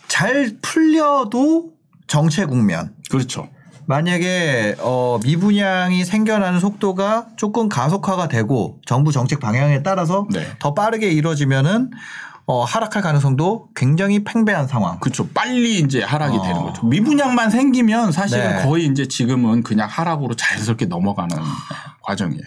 잘 0.08 0.58
풀려도 0.62 1.72
정체 2.08 2.46
국면. 2.46 2.96
그렇죠. 3.10 3.50
만약에 3.88 4.76
어 4.80 5.18
미분양이 5.24 6.04
생겨나는 6.04 6.60
속도가 6.60 7.28
조금 7.38 7.70
가속화가 7.70 8.28
되고 8.28 8.80
정부 8.86 9.12
정책 9.12 9.40
방향에 9.40 9.82
따라서 9.82 10.28
네. 10.30 10.46
더 10.60 10.74
빠르게 10.74 11.10
이루어지면은 11.10 11.92
어 12.46 12.64
하락할 12.64 13.02
가능성도 13.02 13.70
굉장히 13.76 14.24
팽배한 14.24 14.68
상황. 14.68 15.00
그렇죠. 15.00 15.28
빨리 15.30 15.80
이제 15.80 16.04
하락이 16.04 16.38
어. 16.38 16.42
되는 16.42 16.62
거죠. 16.64 16.86
미분양만 16.86 17.50
생기면 17.50 18.12
사실은 18.12 18.58
네. 18.58 18.64
거의 18.64 18.86
이제 18.88 19.08
지금은 19.08 19.64
그냥 19.64 19.88
하락으로 19.90 20.36
자연스럽게 20.36 20.86
넘어가는 20.86 21.36
과정이에요. 22.04 22.44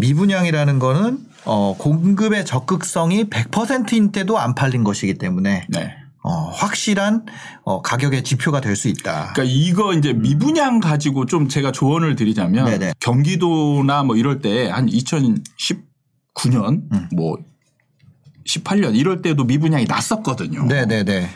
미분양이라는 0.00 0.78
거는 0.78 1.18
어 1.44 1.76
공급의 1.78 2.44
적극성이 2.46 3.24
100%인 3.24 4.12
때도 4.12 4.38
안 4.38 4.54
팔린 4.54 4.82
것이기 4.84 5.14
때문에 5.14 5.66
네. 5.68 5.94
어 6.22 6.30
확실한 6.50 7.26
어 7.64 7.82
가격의 7.82 8.24
지표가 8.24 8.60
될 8.62 8.76
수 8.76 8.88
있다. 8.88 9.32
그러니까 9.34 9.44
이거 9.44 9.92
이제 9.92 10.12
미분양 10.14 10.80
가지고 10.80 11.26
좀 11.26 11.48
제가 11.48 11.70
조언을 11.72 12.16
드리자면 12.16 12.64
네네. 12.64 12.94
경기도나 13.00 14.04
뭐 14.04 14.16
이럴 14.16 14.40
때 14.40 14.68
한 14.70 14.86
2019년 14.86 16.82
음. 16.92 17.08
뭐 17.14 17.36
18년 18.46 18.94
이럴 18.94 19.22
때도 19.22 19.44
미분양이 19.44 19.84
났었거든요. 19.86 20.66
네, 20.66 20.86
네, 20.86 21.02
네. 21.04 21.28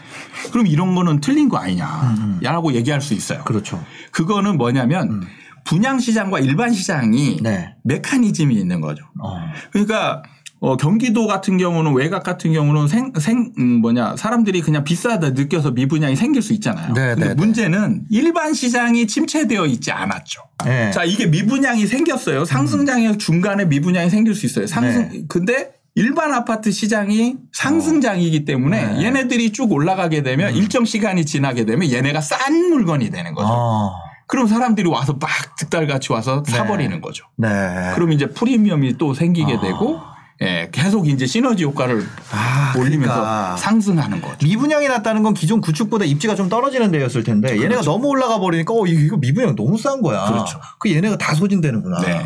그럼 0.53 0.67
이런 0.67 0.95
거는 0.95 1.21
틀린 1.21 1.49
거 1.49 1.59
음, 1.59 1.63
아니냐라고 1.63 2.75
얘기할 2.75 3.01
수 3.01 3.15
있어요. 3.15 3.45
그렇죠. 3.45 3.83
그거는 4.13 4.59
뭐냐면 4.59 5.11
음. 5.11 5.23
분양 5.69 5.99
시장과 5.99 6.41
일반 6.41 6.73
시장이 6.73 7.41
네. 7.43 7.75
메커니즘이 7.85 8.55
있는 8.55 8.81
거죠. 8.81 9.05
어. 9.21 9.39
그러니까 9.71 10.23
어, 10.61 10.77
경기도 10.77 11.27
같은 11.27 11.59
경우는 11.59 11.93
외곽 11.95 12.25
같은 12.25 12.53
경우는 12.53 12.89
생, 12.89 13.13
생, 13.21 13.53
음, 13.59 13.81
뭐냐, 13.81 14.17
사람들이 14.17 14.61
그냥 14.63 14.83
비싸다 14.83 15.31
느껴서 15.31 15.71
미분양이 15.71 16.17
생길 16.17 16.43
수 16.43 16.53
있잖아요. 16.55 16.95
네, 16.95 17.15
근데 17.15 17.29
네, 17.29 17.35
문제는 17.35 18.07
일반 18.11 18.55
시장이 18.55 19.07
침체되어 19.07 19.67
있지 19.67 19.93
않았죠. 19.93 20.41
네. 20.65 20.91
자, 20.91 21.05
이게 21.05 21.27
미분양이 21.27 21.87
생겼어요. 21.87 22.45
상승장에서 22.45 23.19
중간에 23.19 23.67
미분양이 23.67 24.11
생길 24.11 24.35
수 24.35 24.47
있어요. 24.47 24.67
상승, 24.67 25.09
네. 25.11 25.23
근데 25.29 25.71
일반 25.95 26.33
아파트 26.33 26.73
시장이 26.73 27.37
상승장이기 27.53 28.45
때문에 28.45 28.85
네. 28.85 28.95
음. 28.95 29.03
얘네들이 29.03 29.53
쭉 29.53 29.71
올라가게 29.71 30.23
되면 30.23 30.55
일정 30.55 30.85
시간이 30.85 31.25
지나게 31.25 31.67
되면 31.67 31.91
얘네가 31.91 32.21
싼 32.21 32.71
물건이 32.71 33.11
되는 33.11 33.35
거죠. 33.35 33.49
어. 33.49 34.08
그럼 34.29 34.47
사람들이 34.47 34.89
와서 34.89 35.17
막 35.21 35.29
득달같이 35.59 36.13
와서 36.13 36.43
네. 36.47 36.53
사버리는 36.53 37.01
거죠. 37.01 37.25
네. 37.37 37.49
그럼 37.95 38.13
이제 38.13 38.27
프리미엄이 38.29 38.97
또 38.99 39.15
생기게 39.15 39.55
아. 39.55 39.61
되고 39.61 40.01
예, 40.41 40.69
계속 40.71 41.09
이제 41.09 41.27
시너지 41.27 41.65
효과를 41.65 42.07
아, 42.31 42.73
올리면서 42.79 43.13
그러니까. 43.13 43.57
상승하는 43.57 44.21
거죠. 44.21 44.47
미분양이 44.47 44.87
났다는 44.87 45.25
건 45.25 45.35
기존 45.35 45.61
구축보다 45.61 46.05
입지가 46.05 46.37
좀 46.37 46.49
떨어지는 46.49 46.93
데였을 46.93 47.25
텐데 47.25 47.51
얘네가 47.51 47.69
그렇죠. 47.69 47.91
너무 47.91 48.07
올라가 48.09 48.39
버리니까 48.39 48.73
어 48.73 48.87
이거 48.87 49.17
미분양 49.17 49.57
너무 49.57 49.77
싼 49.79 50.01
거야. 50.01 50.27
그렇죠. 50.27 50.61
그 50.79 50.93
얘네가 50.93 51.19
다 51.19 51.35
소진되는구나. 51.35 52.01
네. 52.03 52.25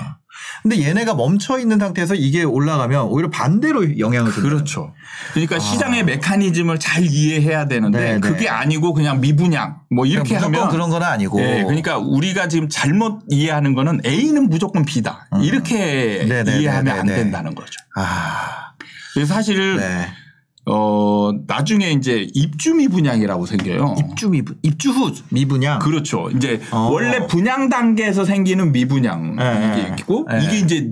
근데 0.62 0.81
얘네가 0.81 1.14
멈춰 1.14 1.59
있는 1.59 1.79
상태에서 1.79 2.14
이게 2.14 2.44
올라가면 2.44 3.07
오히려 3.07 3.31
반대로 3.31 3.98
영향을 3.98 4.33
준다. 4.33 4.48
그렇죠. 4.48 4.94
그러니까 5.33 5.59
시장의 5.59 6.05
메커니즘을 6.05 6.79
잘 6.79 7.05
이해해야 7.05 7.66
되는데 7.66 7.98
아. 7.98 8.01
네, 8.01 8.12
네. 8.14 8.20
그게 8.20 8.48
아니고 8.48 8.94
그냥 8.94 9.20
미분양 9.20 9.81
뭐 9.90 10.07
이렇게 10.07 10.35
무조건 10.35 10.55
하면 10.55 10.70
그런 10.70 10.90
건 10.90 11.03
아니고. 11.03 11.40
예, 11.40 11.64
그러니까 11.64 11.98
우리가 11.98 12.46
지금 12.48 12.68
잘못 12.68 13.22
이해하는 13.29 13.75
거는 13.75 14.03
A는 14.07 14.48
무조건 14.48 14.85
B다. 14.85 15.27
음. 15.35 15.42
이렇게 15.42 16.27
네, 16.29 16.44
네, 16.44 16.61
이해하면 16.61 16.85
네, 16.85 16.90
안 17.01 17.07
네. 17.07 17.16
된다는 17.16 17.55
거죠. 17.55 17.72
아, 17.96 18.72
그래서 19.14 19.35
사실 19.35 19.77
네. 19.77 20.09
어 20.64 21.33
나중에 21.46 21.90
이제 21.90 22.29
입주 22.35 22.75
미분양이라고 22.75 23.46
생겨요. 23.46 23.96
입주 23.98 24.29
미분, 24.29 24.57
입주 24.62 24.90
후 24.90 25.12
미분양. 25.31 25.81
그렇죠. 25.81 26.31
이제 26.31 26.61
어. 26.70 26.88
원래 26.92 27.27
분양 27.27 27.68
단계에서 27.68 28.25
생기는 28.25 28.70
미분양 28.70 29.37
네, 29.37 29.75
이게 29.77 29.94
있고 29.98 30.27
네. 30.31 30.38
이게 30.44 30.59
이제 30.59 30.90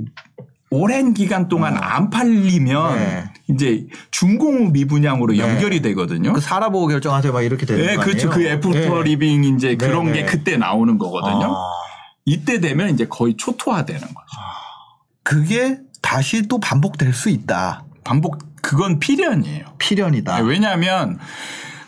오랜 0.72 1.14
기간 1.14 1.48
동안 1.48 1.76
안 1.80 2.11
팔리면 2.11 2.94
네. 2.96 3.24
이제 3.48 3.87
준공 4.11 4.59
후 4.59 4.73
미분양으로 4.72 5.33
네. 5.33 5.38
연결이 5.38 5.83
되거든요. 5.83 6.33
그 6.33 6.40
살아보고 6.40 6.88
결정하세요. 6.88 7.33
막 7.33 7.42
이렇게 7.42 7.64
되는 7.66 7.87
네, 7.87 7.96
거 7.96 8.02
그렇죠. 8.02 8.28
그 8.28 8.37
아니에요? 8.37 8.54
애프터 8.54 9.02
네. 9.02 9.02
리빙 9.02 9.44
이제 9.44 9.76
그런 9.76 10.06
네, 10.06 10.12
게 10.12 10.20
네. 10.20 10.26
그때 10.26 10.56
나오는 10.56 10.98
거거든요. 10.98 11.54
아, 11.54 11.61
이때 12.24 12.61
되면 12.61 12.90
이제 12.90 13.06
거의 13.09 13.37
초토화되는 13.37 14.00
거죠. 14.00 14.40
그게 15.22 15.78
다시 16.02 16.48
또 16.48 16.59
반복될 16.59 17.12
수 17.12 17.30
있다. 17.30 17.85
반복 18.04 18.50
그건 18.70 19.00
필연이에요. 19.00 19.64
필연이다. 19.78 20.37
네, 20.37 20.42
왜냐하면 20.48 21.18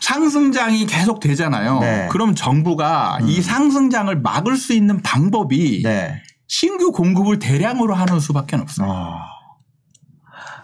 상승장이 0.01 0.85
계속 0.85 1.21
되잖아요. 1.21 1.79
네. 1.79 2.09
그럼 2.11 2.35
정부가 2.35 3.19
이 3.23 3.41
상승장을 3.41 4.13
막을 4.19 4.57
수 4.57 4.73
있는 4.73 5.01
방법이 5.01 5.81
네. 5.81 6.21
신규 6.49 6.91
공급을 6.91 7.39
대량으로 7.39 7.93
하는 7.93 8.19
수밖에 8.19 8.57
없어요. 8.57 8.89
어. 8.89 9.15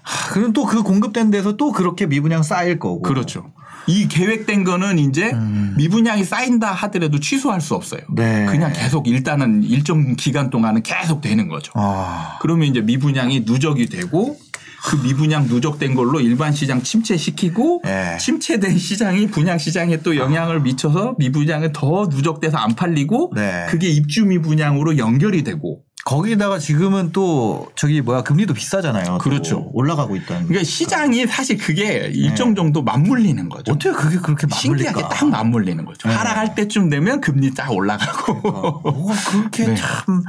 하, 0.03 0.34
그럼 0.34 0.51
또 0.51 0.65
그 0.65 0.84
공급된 0.84 1.32
데서 1.32 1.55
또 1.55 1.71
그렇게 1.71 2.05
미분양 2.05 2.43
쌓일 2.43 2.79
거고. 2.79 3.01
그렇죠. 3.01 3.53
이 3.88 4.10
계획된 4.10 4.65
거는 4.65 4.99
이제 4.99 5.32
음. 5.32 5.73
미분양이 5.77 6.25
쌓인다 6.25 6.73
하더라도 6.73 7.21
취소할 7.21 7.62
수 7.62 7.75
없어요. 7.75 8.01
네. 8.13 8.45
그냥 8.45 8.73
계속 8.73 9.08
일단은 9.08 9.63
일정 9.63 10.17
기간 10.17 10.49
동안은 10.49 10.84
계속 10.84 11.21
되는 11.21 11.47
거죠. 11.47 11.71
아. 11.75 12.38
그러면 12.41 12.67
이제 12.67 12.82
미분양이 12.82 13.45
누적이 13.45 13.86
되고 13.88 14.38
그 14.86 14.96
미분양 15.02 15.48
누적된 15.48 15.96
걸로 15.96 16.20
일반 16.20 16.54
시장 16.54 16.82
침체시키고 16.82 17.82
네. 17.84 18.18
침체된 18.18 18.78
시장이 18.78 19.28
분양 19.28 19.58
시장에 19.58 19.98
또 19.98 20.15
영향을 20.15 20.62
미쳐서 20.62 21.15
미분양이 21.18 21.70
더 21.74 22.08
누적돼서 22.10 22.58
안 22.58 22.76
팔리고 22.76 23.34
네. 23.36 23.65
그게 23.70 23.89
입주 23.89 24.26
미분양으로 24.26 24.98
연결이 24.98 25.44
되고 25.44 25.82
거기다가 26.06 26.58
지금은 26.60 27.12
또 27.12 27.70
저기 27.76 28.02
뭐야 28.02 28.24
금리도 28.24 28.54
비싸잖아요. 28.54 29.06
또 29.06 29.18
그렇죠. 29.18 29.70
올라가고 29.74 30.15
있다는. 30.15 30.48
그러니까 30.48 30.63
시장이 30.63 31.28
사실 31.28 31.58
그게 31.58 32.10
일정 32.13 32.56
정도 32.56 32.82
맞물리는 32.82 33.50
거죠. 33.50 33.74
어떻게 33.74 33.92
그게 33.92 34.18
그렇게 34.18 34.48
맞물릴까? 34.48 34.56
신기하게 34.56 35.02
딱 35.13 35.30
맞물리는 35.30 35.86
거죠. 35.86 36.08
네. 36.08 36.15
하락할 36.15 36.56
때쯤 36.56 36.89
되면 36.89 37.22
금리 37.22 37.54
딱 37.54 37.72
올라가고. 37.72 38.48
어, 38.50 38.80
뭐가 38.92 39.13
그렇게 39.30 39.65
네. 39.68 39.76
참 39.76 40.24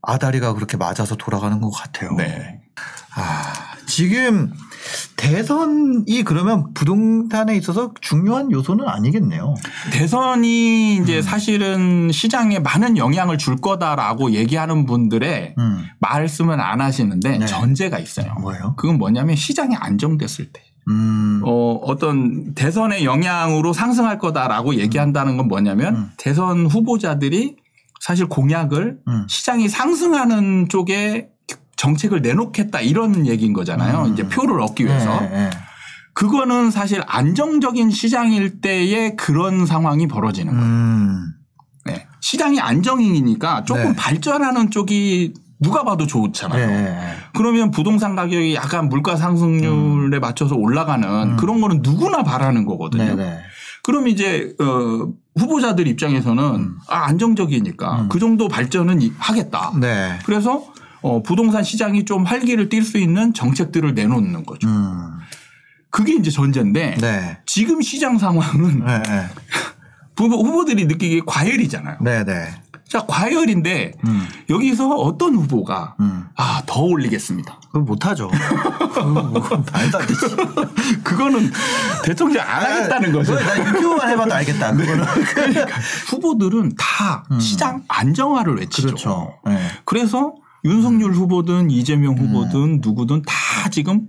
아다리가 0.00 0.54
그렇게 0.54 0.76
맞아서 0.76 1.14
돌아가는 1.16 1.60
것 1.60 1.70
같아요. 1.70 2.14
네. 2.16 2.61
아, 3.14 3.52
지금 3.86 4.52
대선이 5.16 6.24
그러면 6.24 6.74
부동산에 6.74 7.54
있어서 7.56 7.92
중요한 8.00 8.50
요소는 8.50 8.88
아니겠네요. 8.88 9.54
대선이 9.92 10.98
음. 10.98 11.02
이제 11.02 11.22
사실은 11.22 12.10
시장에 12.10 12.58
많은 12.58 12.96
영향을 12.96 13.38
줄 13.38 13.56
거다라고 13.56 14.32
얘기하는 14.32 14.86
분들의 14.86 15.54
음. 15.56 15.84
말씀은 16.00 16.60
안 16.60 16.80
하시는데 16.80 17.38
네. 17.38 17.46
전제가 17.46 17.98
있어요. 17.98 18.34
뭐예요? 18.40 18.74
그건 18.76 18.98
뭐냐면 18.98 19.36
시장이 19.36 19.76
안정됐을 19.76 20.52
때. 20.52 20.62
음. 20.88 21.42
어, 21.44 21.74
어떤 21.84 22.54
대선의 22.54 23.04
영향으로 23.04 23.72
상승할 23.72 24.18
거다라고 24.18 24.74
얘기한다는 24.74 25.36
건 25.36 25.46
뭐냐면 25.46 25.96
음. 25.96 26.10
대선 26.16 26.66
후보자들이 26.66 27.56
사실 28.00 28.26
공약을 28.26 28.98
음. 29.06 29.26
시장이 29.28 29.68
상승하는 29.68 30.68
쪽에 30.68 31.28
정책을 31.86 32.22
내놓겠다 32.22 32.80
이런 32.80 33.26
얘기인 33.26 33.52
거잖아요. 33.52 34.04
음. 34.04 34.12
이제 34.12 34.22
표를 34.28 34.60
얻기 34.60 34.84
위해서. 34.84 35.20
네, 35.20 35.28
네. 35.28 35.50
그거는 36.14 36.70
사실 36.70 37.02
안정적인 37.06 37.90
시장일 37.90 38.60
때에 38.60 39.16
그런 39.16 39.66
상황이 39.66 40.06
벌어지는 40.06 40.52
거예요. 40.52 40.64
음. 40.66 41.24
네. 41.86 42.06
시장이 42.20 42.60
안정이니까 42.60 43.64
조금 43.64 43.82
네. 43.82 43.96
발전하는 43.96 44.70
쪽이 44.70 45.34
누가 45.60 45.82
봐도 45.82 46.06
좋잖아요. 46.06 46.66
네. 46.66 46.98
그러면 47.34 47.72
부동산 47.72 48.14
가격이 48.14 48.54
약간 48.54 48.88
물가 48.88 49.16
상승률에 49.16 50.20
맞춰서 50.20 50.54
올라가는 50.54 51.36
그런 51.36 51.60
거는 51.60 51.80
누구나 51.82 52.22
바라는 52.22 52.64
거거든요. 52.64 53.04
네, 53.04 53.14
네. 53.16 53.38
그럼 53.82 54.06
이제 54.06 54.54
어 54.60 55.08
후보자들 55.36 55.88
입장에서는 55.88 56.74
아, 56.88 57.06
안정적이니까 57.06 58.06
그 58.10 58.20
정도 58.20 58.46
발전은 58.46 59.02
이- 59.02 59.12
하겠다. 59.18 59.72
네. 59.80 60.18
그래서 60.24 60.64
어 61.02 61.22
부동산 61.22 61.62
시장이 61.64 62.04
좀 62.04 62.24
활기를 62.24 62.68
띨 62.68 62.82
수 62.82 62.98
있는 62.98 63.34
정책들을 63.34 63.94
내놓는 63.94 64.44
거죠. 64.44 64.68
음. 64.68 65.18
그게 65.90 66.14
이제 66.14 66.30
전제인데 66.30 66.96
네. 67.00 67.38
지금 67.46 67.82
시장 67.82 68.18
상황은 68.18 68.84
네, 68.86 69.02
네. 69.02 69.26
후보, 70.16 70.36
후보들이 70.36 70.86
느끼기에 70.86 71.20
과열이잖아요. 71.26 71.96
네, 72.00 72.24
네. 72.24 72.48
자, 72.88 73.04
과열인데 73.06 73.92
음. 74.06 74.28
여기서 74.50 74.88
어떤 74.90 75.34
후보가 75.34 75.96
음. 76.00 76.24
아, 76.36 76.62
더 76.66 76.82
올리겠습니다. 76.82 77.58
그거 77.66 77.80
못하죠. 77.80 78.30
말도 79.72 79.98
안 79.98 80.06
되지. 80.06 80.20
그거는 81.02 81.50
대통령 82.04 82.44
안 82.46 82.62
하겠다는 82.62 83.12
거죠. 83.12 83.34
나 83.38 83.58
유튜브만 83.58 84.10
해봐도 84.10 84.34
알겠다. 84.34 84.72
그거는. 84.72 85.04
후보들은 86.08 86.74
다 86.76 87.24
시장 87.40 87.82
안정화를 87.88 88.56
외치죠. 88.58 88.88
음. 88.88 88.90
그렇죠. 88.90 89.34
네. 89.46 89.58
그래서 89.84 90.34
윤석열 90.64 91.12
후보든 91.12 91.70
이재명 91.70 92.16
후보든 92.16 92.80
누구든 92.82 93.22
다 93.22 93.68
지금 93.70 94.08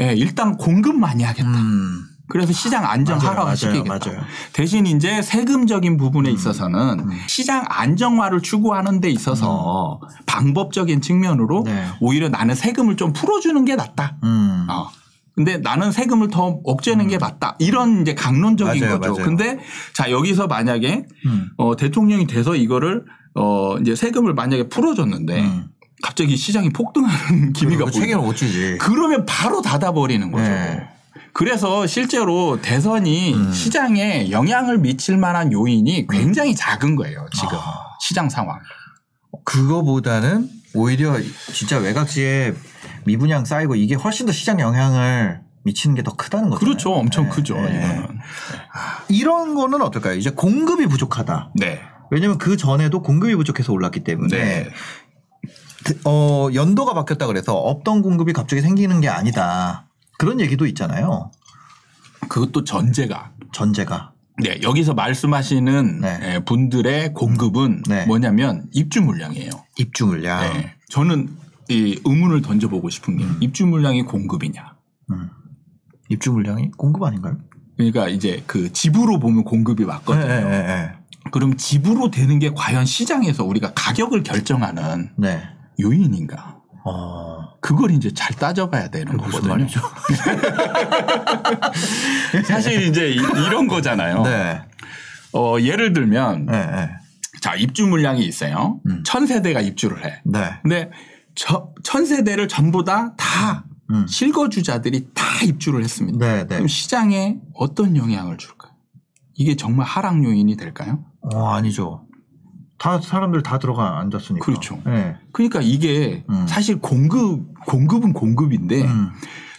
예, 0.00 0.14
일단 0.14 0.56
공급 0.56 0.96
많이 0.96 1.22
하겠다. 1.22 1.48
음. 1.48 2.04
그래서 2.30 2.52
시장 2.52 2.86
안정화를 2.86 3.36
맞아요, 3.36 3.54
시키겠다. 3.56 3.88
맞아요. 3.88 4.20
음. 4.20 4.24
대신 4.52 4.86
이제 4.86 5.20
세금적인 5.20 5.96
부분에 5.96 6.30
있어서는 6.30 7.08
시장 7.26 7.64
안정화를 7.68 8.40
추구하는 8.40 9.00
데 9.00 9.10
있어서 9.10 10.00
방법적인 10.26 11.00
측면으로 11.00 11.64
네. 11.66 11.86
오히려 12.00 12.28
나는 12.28 12.54
세금을 12.54 12.96
좀 12.96 13.12
풀어주는 13.12 13.64
게 13.64 13.74
낫다. 13.74 14.18
음. 14.22 14.66
어. 14.70 14.88
근데 15.34 15.58
나는 15.58 15.90
세금을 15.90 16.28
더 16.28 16.60
억제하는 16.64 17.08
게 17.08 17.18
맞다. 17.18 17.56
이런 17.58 18.02
이제 18.02 18.14
강론적인 18.14 18.80
맞아요, 18.80 19.00
거죠. 19.00 19.12
맞아요. 19.14 19.24
근데 19.24 19.58
자 19.94 20.10
여기서 20.10 20.46
만약에 20.46 21.06
음. 21.26 21.48
어, 21.56 21.76
대통령이 21.76 22.26
돼서 22.26 22.54
이거를 22.54 23.04
어, 23.34 23.76
이제 23.78 23.96
세금을 23.96 24.34
만약에 24.34 24.68
풀어줬는데 24.68 25.40
음. 25.40 25.64
갑자기 26.02 26.36
시장이 26.36 26.70
폭등하는 26.70 27.52
기미가 27.54 27.84
보이고 27.84 27.98
책임을 27.98 28.22
못 28.22 28.34
지지. 28.34 28.76
그러면 28.80 29.24
바로 29.26 29.62
닫아버리는 29.62 30.30
거죠. 30.30 30.48
네. 30.48 30.82
그래서 31.32 31.86
실제로 31.86 32.60
대선이 32.60 33.34
음. 33.34 33.52
시장에 33.52 34.30
영향을 34.30 34.78
미칠 34.78 35.16
만한 35.16 35.52
요인이 35.52 36.06
굉장히 36.08 36.54
작은 36.54 36.96
거예요. 36.96 37.26
지금 37.32 37.56
아. 37.56 37.62
시장 38.00 38.28
상황. 38.28 38.58
그거보다는 39.44 40.48
오히려 40.74 41.16
진짜 41.52 41.78
외곽지에 41.78 42.54
미분양 43.04 43.44
쌓이고 43.44 43.74
이게 43.76 43.94
훨씬 43.94 44.26
더 44.26 44.32
시장 44.32 44.60
영향을 44.60 45.40
미치는 45.64 45.94
게 45.96 46.02
더 46.02 46.14
크다는 46.16 46.50
거죠. 46.50 46.60
그렇죠. 46.64 46.92
엄청 46.94 47.24
네. 47.24 47.30
크죠. 47.30 47.54
네. 47.60 47.78
이거는. 47.78 48.18
이런 49.08 49.54
거는 49.54 49.82
어떨까요? 49.82 50.14
이제 50.14 50.30
공급이 50.30 50.86
부족하다. 50.86 51.50
네. 51.54 51.80
왜냐면 52.10 52.38
그 52.38 52.56
전에도 52.56 53.02
공급이 53.02 53.34
부족해서 53.36 53.72
올랐기 53.72 54.02
때문에 54.02 54.36
네. 54.36 54.70
어, 56.04 56.48
연도가 56.54 56.94
바뀌었다 56.94 57.26
그래서 57.26 57.54
없던 57.54 58.02
공급이 58.02 58.32
갑자기 58.32 58.62
생기는 58.62 59.00
게 59.00 59.08
아니다. 59.08 59.86
그런 60.18 60.40
얘기도 60.40 60.66
있잖아요. 60.66 61.30
그것도 62.28 62.64
전제가 62.64 63.32
전제가. 63.52 64.12
네, 64.42 64.58
여기서 64.62 64.94
말씀하시는 64.94 66.00
네. 66.00 66.20
예, 66.22 66.44
분들의 66.44 67.12
공급은 67.12 67.82
네. 67.88 68.06
뭐냐면 68.06 68.66
입주 68.72 69.02
물량이에요. 69.02 69.50
입주 69.76 70.06
물량. 70.06 70.40
네. 70.40 70.74
저는 70.88 71.28
이 71.68 72.00
의문을 72.04 72.42
던져보고 72.42 72.90
싶은 72.90 73.16
게 73.18 73.24
입주 73.40 73.66
물량이 73.66 74.02
공급이냐. 74.02 74.74
음. 75.12 75.30
입주 76.08 76.32
물량이 76.32 76.72
공급 76.76 77.02
아닌가요? 77.02 77.38
그러니까 77.76 78.08
이제 78.08 78.42
그 78.46 78.72
집으로 78.72 79.18
보면 79.18 79.44
공급이 79.44 79.84
맞거든요. 79.84 80.26
네, 80.26 80.42
네, 80.42 80.62
네. 80.66 80.92
그럼 81.30 81.56
집으로 81.56 82.10
되는 82.10 82.38
게 82.38 82.50
과연 82.54 82.84
시장에서 82.86 83.44
우리가 83.44 83.72
가격을 83.74 84.22
결정하는 84.22 85.10
네. 85.16 85.42
요인인가? 85.80 86.58
어. 86.84 87.50
그걸 87.60 87.90
이제 87.90 88.10
잘 88.12 88.34
따져봐야 88.36 88.88
되는 88.88 89.16
거거든요. 89.16 89.66
사실 92.44 92.82
이제 92.88 93.10
이- 93.10 93.16
이런 93.16 93.66
거잖아요. 93.68 94.22
네. 94.22 94.62
어, 95.32 95.56
예를 95.60 95.92
들면 95.92 96.46
네, 96.46 96.66
네. 96.66 96.90
자 97.40 97.54
입주 97.54 97.86
물량이 97.86 98.24
있어요. 98.24 98.80
음. 98.86 99.02
천 99.04 99.26
세대가 99.26 99.60
입주를 99.60 100.04
해. 100.04 100.20
네. 100.24 100.50
근데 100.62 100.90
저, 101.34 101.70
천 101.84 102.06
세대를 102.06 102.48
전부 102.48 102.84
다다 102.84 103.64
음. 103.90 104.06
실거주자들이 104.06 105.08
다 105.14 105.24
입주를 105.44 105.82
했습니다. 105.82 106.18
네, 106.18 106.38
네. 106.40 106.46
그럼 106.46 106.68
시장에 106.68 107.38
어떤 107.54 107.96
영향을 107.96 108.36
줄까요? 108.38 108.72
이게 109.34 109.56
정말 109.56 109.86
하락 109.86 110.22
요인이 110.24 110.56
될까요? 110.56 111.04
어, 111.32 111.48
아니죠. 111.54 112.04
다 112.80 112.98
사람들 112.98 113.42
다 113.42 113.58
들어가 113.58 114.00
앉았으니까. 114.00 114.44
그렇죠. 114.44 114.80
네. 114.86 115.14
그러니까 115.32 115.60
이게 115.62 116.24
음. 116.30 116.46
사실 116.48 116.80
공급 116.80 117.44
공급은 117.66 118.14
공급인데 118.14 118.82
음. 118.82 119.10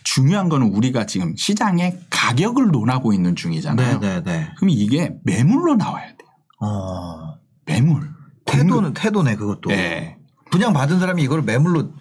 중요한 0.04 0.50
거는 0.50 0.74
우리가 0.74 1.06
지금 1.06 1.36
시장의 1.36 2.00
가격을 2.10 2.70
논하고 2.70 3.14
있는 3.14 3.36
중이잖아요. 3.36 4.00
네, 4.00 4.10
네, 4.10 4.24
네. 4.24 4.50
그럼 4.58 4.72
이게 4.72 5.14
매물로 5.24 5.76
나와야 5.76 6.08
돼요. 6.08 6.30
어. 6.62 7.36
매물. 7.66 8.10
태도는 8.46 8.96
태도네 8.96 9.36
그것도. 9.36 9.70
네. 9.70 10.18
분양 10.50 10.74
받은 10.74 11.00
사람이 11.00 11.22
이걸 11.22 11.44
매물로 11.44 11.94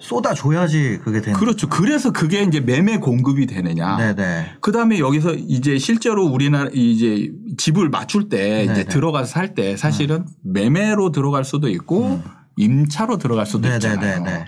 쏟아 0.00 0.34
줘야지 0.34 1.00
그게 1.02 1.20
되는. 1.20 1.38
그렇죠. 1.38 1.68
그래서 1.68 2.12
그게 2.12 2.42
이제 2.42 2.60
매매 2.60 2.98
공급이 2.98 3.46
되느냐. 3.46 3.96
네, 3.96 4.14
네. 4.14 4.46
그 4.60 4.72
다음에 4.72 4.98
여기서 4.98 5.34
이제 5.34 5.78
실제로 5.78 6.26
우리나라 6.26 6.70
이제 6.72 7.32
집을 7.56 7.88
맞출 7.90 8.28
때 8.28 8.62
이제 8.64 8.72
네네. 8.74 8.84
들어가서 8.86 9.26
살 9.26 9.54
때 9.54 9.76
사실은 9.76 10.24
매매로 10.44 11.10
들어갈 11.12 11.44
수도 11.44 11.68
있고 11.68 12.22
임차로 12.56 13.18
들어갈 13.18 13.46
수도 13.46 13.62
네, 13.62 13.70
네, 13.70 13.74
있잖아요. 13.76 14.22
네, 14.22 14.30
네. 14.30 14.44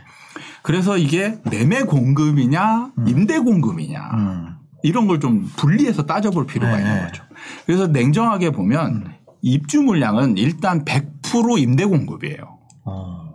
그래서 0.63 0.99
이게 0.99 1.39
매매 1.51 1.83
공급이냐 1.83 2.93
임대 3.07 3.39
공급이냐 3.39 3.99
음. 4.15 4.47
이런 4.83 5.07
걸 5.07 5.19
좀 5.21 5.51
분리해서 5.57 6.07
따져볼 6.07 6.47
필요가 6.47 6.77
네, 6.77 6.83
있는 6.83 6.95
네. 6.97 7.07
거죠. 7.07 7.23
그래서 7.67 7.87
냉정하게 7.87 8.51
보면 8.51 9.15
입주 9.43 9.81
물량은 9.83 10.37
일단 10.37 10.85
100% 10.85 11.59
임대 11.59 11.85
공급이에요. 11.87 12.59
어. 12.85 13.30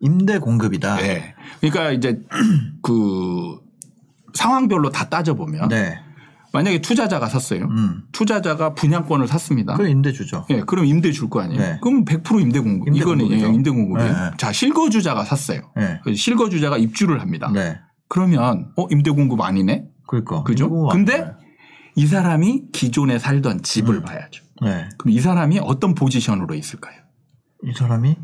임대 0.00 0.38
공급이다. 0.38 0.96
네. 0.96 1.34
그러니까 1.60 1.92
이제 1.92 2.20
그 2.82 3.58
상황별로 4.34 4.90
다 4.90 5.08
따져보면 5.08 5.68
네. 5.68 5.98
만약에 6.52 6.80
투자자가 6.80 7.28
샀어요. 7.28 7.66
음. 7.66 8.02
투자자가 8.12 8.74
분양권을 8.74 9.28
샀습니다. 9.28 9.74
그 9.76 9.86
임대 9.86 10.10
주죠. 10.12 10.46
예, 10.50 10.60
그럼 10.62 10.84
임대 10.84 11.12
줄 11.12 11.28
거 11.30 11.40
아니에요. 11.40 11.60
네. 11.60 11.78
그럼 11.80 12.04
100% 12.04 12.40
임대 12.40 12.58
공급. 12.58 12.88
임대 12.88 12.98
이거는 13.00 13.18
공급이죠. 13.26 13.46
예, 13.46 13.52
임대 13.54 13.70
공급이에요. 13.70 14.12
네, 14.12 14.18
네. 14.18 14.30
자, 14.36 14.52
실거주자가 14.52 15.24
샀어요. 15.24 15.70
네. 15.76 16.00
실거주자가 16.14 16.76
입주를 16.78 17.20
합니다. 17.20 17.50
네. 17.54 17.78
그러면 18.08 18.72
어 18.76 18.86
임대 18.90 19.10
공급 19.12 19.40
아니네. 19.40 19.84
그러니까. 20.08 20.42
그죠? 20.42 20.68
근데. 20.88 21.24
이 21.96 22.06
사람이 22.06 22.66
기존에 22.72 23.18
살던 23.18 23.62
집을 23.62 23.96
음. 23.96 24.02
봐야죠. 24.02 24.44
네. 24.62 24.88
그럼 24.96 25.12
이 25.12 25.20
사람이 25.20 25.58
어떤 25.62 25.94
포지션으로 25.94 26.54
있을까요? 26.54 26.94
이 27.64 27.72
사람이 27.76 28.16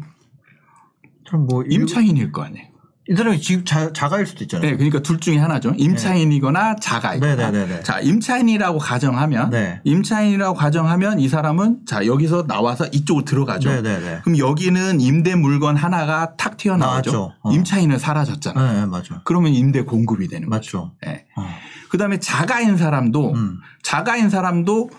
좀뭐 1.26 1.64
임차인일 1.68 2.32
거 2.32 2.42
아니에요. 2.42 2.76
이 3.08 3.14
사람이 3.14 3.40
집 3.40 3.64
자, 3.64 3.92
자가일 3.92 4.26
수도 4.26 4.42
있잖아요. 4.42 4.68
네, 4.68 4.76
그러니까 4.76 4.98
둘 5.00 5.20
중에 5.20 5.38
하나죠. 5.38 5.74
임차인이거나 5.76 6.76
자가이거나. 6.76 7.36
네, 7.36 7.50
네, 7.52 7.66
네, 7.66 7.76
네. 7.76 7.82
자, 7.84 8.00
임차인이라고 8.00 8.78
가정하면 8.78 9.50
네. 9.50 9.80
임차인이라고 9.84 10.54
가정하면 10.54 11.20
이 11.20 11.28
사람은 11.28 11.86
자 11.86 12.04
여기서 12.04 12.48
나와서 12.48 12.86
이쪽으로 12.86 13.24
들어가죠. 13.24 13.70
네, 13.70 13.82
네, 13.82 14.00
네. 14.00 14.20
그럼 14.24 14.38
여기는 14.38 15.00
임대 15.00 15.36
물건 15.36 15.76
하나가 15.76 16.34
탁 16.36 16.56
튀어나오죠. 16.56 17.32
어. 17.42 17.52
임차인은 17.52 17.98
사라졌잖아요. 17.98 18.72
네, 18.72 18.80
네, 18.80 18.86
맞아. 18.86 19.20
그러면 19.24 19.52
임대 19.52 19.82
공급이 19.82 20.26
되는 20.26 20.48
거죠. 20.48 20.56
맞죠. 20.56 20.92
예. 21.06 21.26
어. 21.36 21.46
그다음에 21.90 22.18
자가인 22.18 22.76
사람도 22.76 23.34
음. 23.34 23.58
자가인 23.84 24.30
사람도 24.30 24.90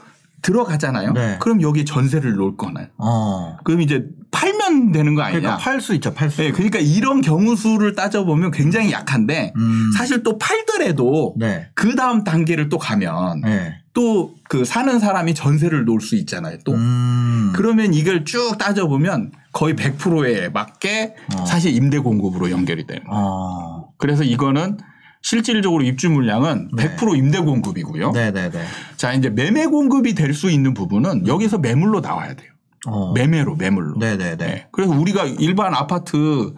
들어가잖아요. 0.42 1.12
네. 1.13 1.38
그럼 1.42 1.62
여기 1.62 1.84
전세를 1.84 2.36
놓을 2.36 2.56
거나요? 2.56 2.88
어. 2.98 3.58
그럼 3.66 3.82
이제 3.82 4.06
팔면 4.38 4.91
되는 4.91 5.15
거 5.15 5.23
아니냐? 5.23 5.39
그러니까 5.39 5.58
팔 5.58 5.82
수 5.82 5.95
있죠, 5.95 6.13
팔 6.13 6.30
수. 6.30 6.41
네, 6.41 6.52
그러니까 6.52 6.78
이런 6.80 7.21
경우 7.21 7.56
수를 7.56 7.95
따져보면 7.95 8.52
굉장히 8.52 8.91
약한데 8.91 9.52
음. 9.56 9.91
사실 9.97 10.21
또 10.21 10.38
팔더라도 10.38 11.34
네. 11.38 11.69
그 11.73 11.95
다음 11.95 12.23
단계를 12.23 12.69
또 12.69 12.78
가면 12.78 13.41
네. 13.41 13.73
또그 13.93 14.63
사는 14.63 15.00
사람이 15.00 15.34
전세를 15.34 15.86
놓을 15.86 16.02
수 16.02 16.15
있잖아요. 16.17 16.58
또 16.65 16.73
음. 16.73 17.52
그러면 17.56 17.95
이걸 17.95 18.26
쭉 18.26 18.58
따져보면 18.60 19.32
거의 19.54 19.73
100%에 19.76 20.50
맞게 20.50 21.15
어. 21.36 21.45
사실 21.45 21.73
임대 21.76 21.97
공급으로 21.97 22.52
연결이 22.52 22.86
되는 22.86 23.04
거예요. 23.06 23.19
어. 23.19 23.89
그래서 23.97 24.23
이거는 24.23 24.78
실질적으로 25.23 25.84
입주 25.84 26.12
물량은 26.12 26.69
네. 26.78 26.95
100% 26.95 27.17
임대 27.17 27.39
공급이고요. 27.39 28.12
네, 28.12 28.32
네, 28.32 28.52
네. 28.52 28.63
자, 28.97 29.13
이제 29.13 29.30
매매 29.32 29.65
공급이 29.65 30.13
될 30.13 30.36
수 30.36 30.52
있는 30.52 30.76
부분은 30.76 31.26
여기서 31.28 31.58
매물로 31.58 32.02
나와야 32.02 32.36
돼요. 32.36 32.52
어. 32.86 33.12
매매로 33.13 33.56
매물로. 33.56 33.98
네네네. 33.98 34.36
네. 34.38 34.68
그래서 34.72 34.94
우리가 34.94 35.26
일반 35.26 35.74
아파트 35.74 36.54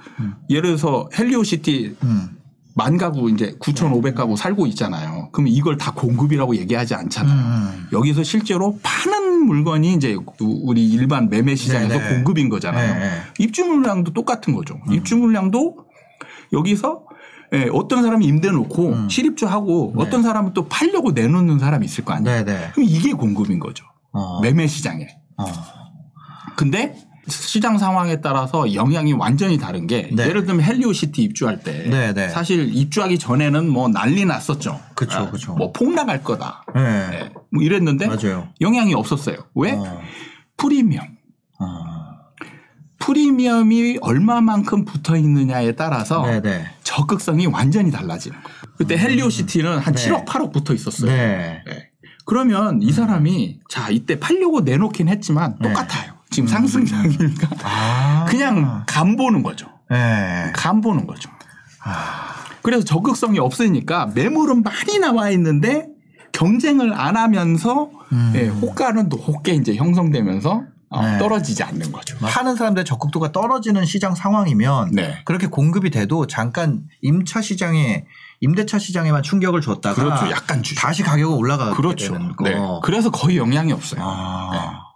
예를 0.50 0.64
들어서 0.64 1.10
헬리오시티 1.18 1.98
음. 2.04 2.40
만 2.76 2.98
가구 2.98 3.30
이제 3.30 3.56
9,500가구 3.60 4.38
살고 4.38 4.66
있잖아요. 4.68 5.30
그럼 5.32 5.48
이걸 5.48 5.78
다 5.78 5.92
공급이라고 5.94 6.56
얘기하지 6.56 6.96
않잖아요. 6.96 7.36
음. 7.36 7.88
여기서 7.92 8.24
실제로 8.24 8.80
파는 8.82 9.46
물건이 9.46 9.94
이제 9.96 10.16
우리 10.40 10.88
일반 10.88 11.30
매매 11.30 11.56
시장에서 11.56 11.98
네네. 12.00 12.16
공급인 12.16 12.50
거잖아요. 12.50 12.94
네, 12.94 13.00
네. 13.00 13.10
입주 13.40 13.66
물량도 13.66 14.14
똑같은 14.14 14.54
거죠. 14.54 14.80
입주 14.92 15.18
물량도 15.18 15.78
여기서 16.54 17.04
예, 17.52 17.68
어떤 17.74 18.04
사람이 18.04 18.26
임대 18.26 18.52
놓고 18.52 18.90
음. 18.90 19.10
실입주하고 19.10 19.94
네. 19.98 20.04
어떤 20.04 20.22
사람은 20.22 20.54
또 20.54 20.68
팔려고 20.68 21.12
내놓는 21.12 21.60
사람이 21.60 21.86
있을 21.86 22.06
거 22.06 22.14
아니에요. 22.14 22.46
네네. 22.46 22.72
그럼 22.74 22.88
이게 22.88 23.12
공급인 23.14 23.60
거죠. 23.60 23.86
어. 24.12 24.40
매매 24.42 24.68
시장에. 24.68 25.08
어. 25.38 25.46
근데 26.60 26.94
시장 27.30 27.78
상황에 27.78 28.20
따라서 28.20 28.74
영향이 28.74 29.14
완전히 29.14 29.58
다른 29.58 29.88
게 29.88 30.10
네. 30.12 30.28
예를 30.28 30.46
들면 30.46 30.62
헬리오시티 30.62 31.24
입주할 31.24 31.62
때 31.62 31.88
네, 31.90 32.14
네. 32.14 32.28
사실 32.28 32.76
입주하기 32.76 33.18
전에는 33.18 33.70
뭐 33.70 33.88
난리 33.88 34.26
났었죠. 34.26 34.72
아, 34.74 34.94
그쵸. 35.32 35.56
뭐 35.56 35.72
폭락할 35.72 36.22
거다. 36.22 36.66
네. 36.76 37.10
네. 37.12 37.30
뭐 37.50 37.64
이랬는데 37.64 38.08
맞아요. 38.08 38.50
영향이 38.60 38.94
없었어요. 38.94 39.38
왜? 39.56 39.72
어. 39.72 40.02
프리미엄. 40.58 41.06
어. 41.62 41.66
프리미엄이 43.00 44.00
얼마만큼 44.02 44.84
붙어 44.84 45.16
있느냐에 45.16 45.72
따라서 45.78 46.26
네네. 46.26 46.66
적극성이 46.84 47.46
완전히 47.46 47.90
달라지는 47.90 48.36
거예요. 48.44 48.60
그때 48.78 48.98
헬리오시티는 48.98 49.78
한 49.78 49.96
네. 49.96 50.10
7억, 50.10 50.26
8억 50.26 50.52
붙어 50.52 50.74
있었어요. 50.74 51.10
네. 51.10 51.64
네. 51.66 51.90
그러면 52.26 52.82
이 52.82 52.92
사람이 52.92 53.62
자 53.70 53.90
이때 53.90 54.20
팔려고 54.20 54.60
내놓긴 54.60 55.08
했지만 55.08 55.56
네. 55.62 55.70
똑같아요. 55.70 56.19
지금 56.30 56.48
상승장이니까 56.48 57.48
아. 57.64 58.26
그냥 58.30 58.84
간 58.86 59.16
보는 59.16 59.44
거죠. 59.44 59.68
네. 59.90 60.52
간 60.56 60.82
보는 60.82 61.08
거죠. 61.08 61.30
아. 61.84 62.36
그래서 62.62 62.84
적극성이 62.84 63.40
없으니까 63.40 64.12
매물은 64.14 64.64
많이 64.64 65.00
나와 65.00 65.30
있는데 65.32 65.88
경쟁을 66.32 66.94
안 66.94 67.18
하면서 67.18 67.90
음. 68.12 68.34
예, 68.36 68.48
호가는 68.48 69.10
또 69.10 69.18
호게 69.18 69.54
이제 69.54 69.76
형성되면서 69.76 70.64
어, 70.92 71.06
네. 71.06 71.18
떨어지지 71.20 71.64
않는 71.64 71.92
거죠. 71.92 72.18
파는 72.18 72.56
사람들의 72.56 72.84
적극도가 72.86 73.32
떨어지는 73.32 73.86
시장 73.86 74.16
상황이면 74.16 74.92
네. 74.94 75.22
그렇게 75.26 75.48
공급이 75.48 75.92
돼도 75.92 76.28
잠깐 76.28 76.84
임차 77.02 77.42
시장에 77.42 78.06
임대차 78.42 78.80
시장에만 78.80 79.22
충격을 79.22 79.62
줬다가 79.62 79.96
그렇죠. 79.96 80.32
약간 80.32 80.64
주죠. 80.64 80.80
다시 80.80 81.04
가격은 81.04 81.36
올라가게 81.36 81.76
그렇죠. 81.76 82.14
되는 82.14 82.36
거. 82.36 82.44
네. 82.44 82.56
그래서 82.84 83.12
거의 83.12 83.38
영향이 83.38 83.72
없어요. 83.72 84.02
아. 84.04 84.89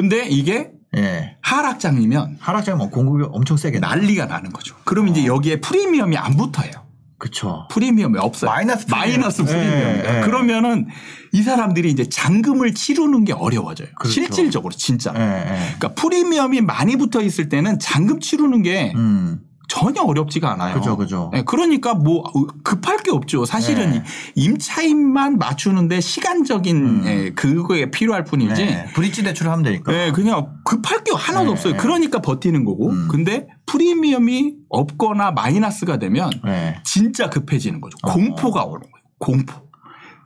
근데 0.00 0.26
이게 0.26 0.70
예. 0.96 1.36
하락장이면 1.42 2.38
하락장에 2.40 2.78
뭐 2.78 2.88
공급이 2.88 3.24
엄청 3.30 3.58
세게 3.58 3.80
나. 3.80 3.90
난리가 3.90 4.24
나는 4.24 4.50
거죠. 4.50 4.74
그럼 4.84 5.08
이제 5.08 5.26
여기에 5.26 5.60
프리미엄이 5.60 6.16
안 6.16 6.38
붙어요. 6.38 6.70
그쵸. 7.18 7.68
프리미엄이 7.70 8.18
없어요. 8.18 8.50
마이너스 8.50 8.86
프리미엄. 8.86 9.08
마이너스 9.10 9.44
프리미엄. 9.44 9.70
예, 9.70 10.04
예. 10.06 10.20
그러면은 10.22 10.86
이 11.32 11.42
사람들이 11.42 11.90
이제 11.90 12.08
잔금을 12.08 12.72
치르는 12.72 13.26
게 13.26 13.34
어려워져요. 13.34 13.88
그렇죠. 13.94 14.10
실질적으로 14.14 14.72
진짜. 14.72 15.12
예, 15.14 15.20
예. 15.20 15.74
그러니까 15.76 15.88
프리미엄이 15.88 16.62
많이 16.62 16.96
붙어 16.96 17.20
있을 17.20 17.50
때는 17.50 17.78
잔금 17.78 18.20
치르는 18.20 18.62
게 18.62 18.94
음. 18.96 19.40
전혀 19.70 20.02
어렵지가 20.02 20.50
않아요. 20.52 20.74
그죠, 20.74 20.96
그죠. 20.96 21.30
네, 21.32 21.42
그러니까 21.42 21.94
뭐 21.94 22.24
급할 22.64 22.98
게 22.98 23.12
없죠. 23.12 23.44
사실은 23.44 23.92
네. 23.92 24.04
임차인만 24.34 25.38
맞추는데 25.38 26.00
시간적인 26.00 26.76
음. 26.76 27.02
예, 27.06 27.30
그거에 27.30 27.88
필요할 27.92 28.24
뿐이지. 28.24 28.64
네. 28.64 28.86
브릿지 28.94 29.22
대출을 29.22 29.52
하면 29.52 29.62
되니까. 29.62 29.92
네, 29.92 30.10
그냥 30.10 30.56
급할 30.64 31.04
게 31.04 31.12
하나도 31.14 31.44
네. 31.46 31.50
없어요. 31.52 31.76
그러니까 31.76 32.20
버티는 32.20 32.64
거고. 32.64 32.90
음. 32.90 33.06
근데 33.08 33.46
프리미엄이 33.66 34.54
없거나 34.68 35.30
마이너스가 35.30 36.00
되면 36.00 36.30
네. 36.44 36.80
진짜 36.82 37.30
급해지는 37.30 37.80
거죠. 37.80 37.96
어. 38.02 38.12
공포가 38.12 38.64
오는 38.64 38.80
거예요. 38.80 39.04
공포. 39.18 39.54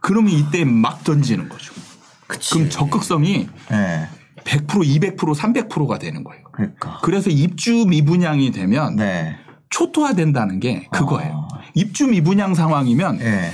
그러면 0.00 0.32
이때 0.32 0.64
막 0.64 1.04
던지는 1.04 1.50
거죠. 1.50 1.74
그치. 2.26 2.54
그럼 2.54 2.70
적극성이 2.70 3.46
네. 3.70 4.08
100%, 4.44 4.66
200%, 4.66 5.16
300%가 5.16 5.98
되는 5.98 6.24
거예요. 6.24 6.44
그러니까. 6.52 7.00
그래서 7.02 7.30
입주 7.30 7.86
미분양이 7.86 8.50
되면 8.50 8.96
네. 8.96 9.36
초토화된다는 9.70 10.60
게 10.60 10.88
그거예요. 10.90 11.32
어. 11.32 11.58
입주 11.74 12.06
미분양 12.06 12.54
상황이면 12.54 13.20
예. 13.20 13.50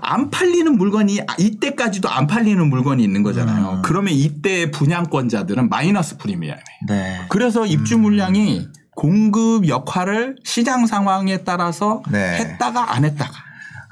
안 0.00 0.30
팔리는 0.30 0.76
물건이 0.76 1.20
아, 1.20 1.34
이때까지도 1.38 2.08
안 2.08 2.26
팔리는 2.26 2.68
물건이 2.68 3.02
있는 3.02 3.22
거잖아요. 3.22 3.74
음. 3.74 3.82
그러면 3.82 4.14
이때 4.14 4.70
분양권자들은 4.70 5.68
마이너스 5.68 6.16
프리미엄이에요. 6.16 6.64
네. 6.88 7.20
그래서 7.28 7.66
입주 7.66 7.98
물량이 7.98 8.68
공급 8.96 9.68
역할을 9.68 10.36
시장 10.44 10.86
상황에 10.86 11.38
따라서 11.44 12.02
네. 12.10 12.38
했다가 12.38 12.94
안 12.94 13.04
했다가 13.04 13.32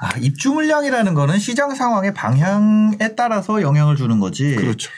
아, 0.00 0.10
입주 0.18 0.52
물량이라는 0.52 1.14
거는 1.14 1.38
시장 1.38 1.74
상황의 1.74 2.14
방향에 2.14 3.14
따라서 3.16 3.62
영향을 3.62 3.96
주는 3.96 4.20
거지. 4.20 4.54
그렇죠. 4.54 4.90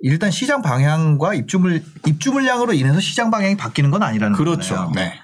일단 0.00 0.30
시장 0.30 0.62
방향과 0.62 1.34
입주 1.34 1.58
물 1.58 1.82
입주 2.06 2.32
물량으로 2.32 2.74
인해서 2.74 3.00
시장 3.00 3.30
방향이 3.30 3.56
바뀌는 3.56 3.90
건 3.90 4.02
아니라는 4.02 4.36
그렇죠. 4.36 4.74
거네요. 4.74 4.92
네. 4.94 5.14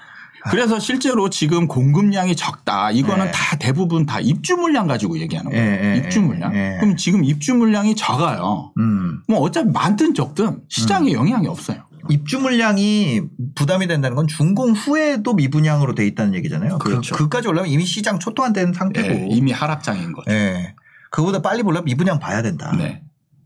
그래서 0.49 0.79
실제로 0.79 1.29
지금 1.29 1.67
공급량이 1.67 2.35
적다. 2.35 2.89
이거는 2.91 3.25
네. 3.25 3.31
다 3.31 3.57
대부분 3.57 4.07
다 4.07 4.19
입주 4.19 4.55
물량 4.55 4.87
가지고 4.87 5.19
얘기하는 5.19 5.51
거예요. 5.51 5.63
예, 5.63 5.93
예, 5.93 5.97
입주 5.97 6.19
물량. 6.19 6.55
예. 6.55 6.77
그럼 6.79 6.97
지금 6.97 7.23
입주 7.23 7.53
물량이 7.53 7.95
적어요. 7.95 8.73
음. 8.79 9.21
뭐 9.27 9.39
어차피 9.39 9.69
많든 9.69 10.15
적든 10.15 10.61
시장에 10.67 11.13
영향이 11.13 11.47
없어요. 11.47 11.83
입주 12.09 12.39
물량이 12.39 13.21
부담이 13.53 13.85
된다는 13.87 14.15
건 14.15 14.27
준공 14.27 14.71
후에도 14.71 15.33
미분양으로 15.35 15.93
돼 15.93 16.07
있다는 16.07 16.33
얘기잖아요. 16.35 16.79
그렇죠. 16.79 17.15
그, 17.15 17.29
까지 17.29 17.47
올라면 17.47 17.69
이미 17.69 17.85
시장 17.85 18.17
초토화된 18.17 18.73
상태고. 18.73 19.07
예, 19.07 19.27
이미 19.29 19.51
하락장인 19.51 20.11
거죠. 20.11 20.31
예. 20.31 20.73
그보다 21.11 21.43
빨리 21.43 21.61
보려면 21.61 21.85
미분양 21.85 22.19
봐야 22.19 22.41
된다. 22.41 22.73
네. 22.75 23.03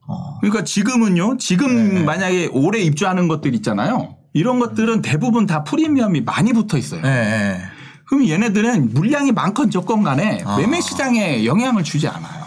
어. 0.08 0.39
그러니까 0.39 0.63
지금은요. 0.63 1.38
지금 1.38 1.96
네. 1.96 2.04
만약에 2.04 2.50
올해 2.52 2.80
입주하는 2.80 3.28
것들 3.28 3.54
있잖아요. 3.56 4.18
이런 4.34 4.60
것들은 4.60 5.02
대부분 5.02 5.46
다 5.46 5.63
프리미엄이 5.63 6.22
많이 6.22 6.54
붙어 6.54 6.78
있어요. 6.78 7.02
예, 7.06 7.10
예. 7.10 7.62
그럼 8.06 8.28
얘네들은 8.28 8.94
물량이 8.94 9.32
많건 9.32 9.72
적건 9.72 10.04
간에 10.04 10.44
아. 10.46 10.58
매매 10.58 10.82
시장에 10.82 11.46
영향을 11.46 11.84
주지 11.84 12.08
않아요. 12.08 12.46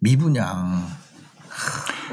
미분양. 0.00 0.86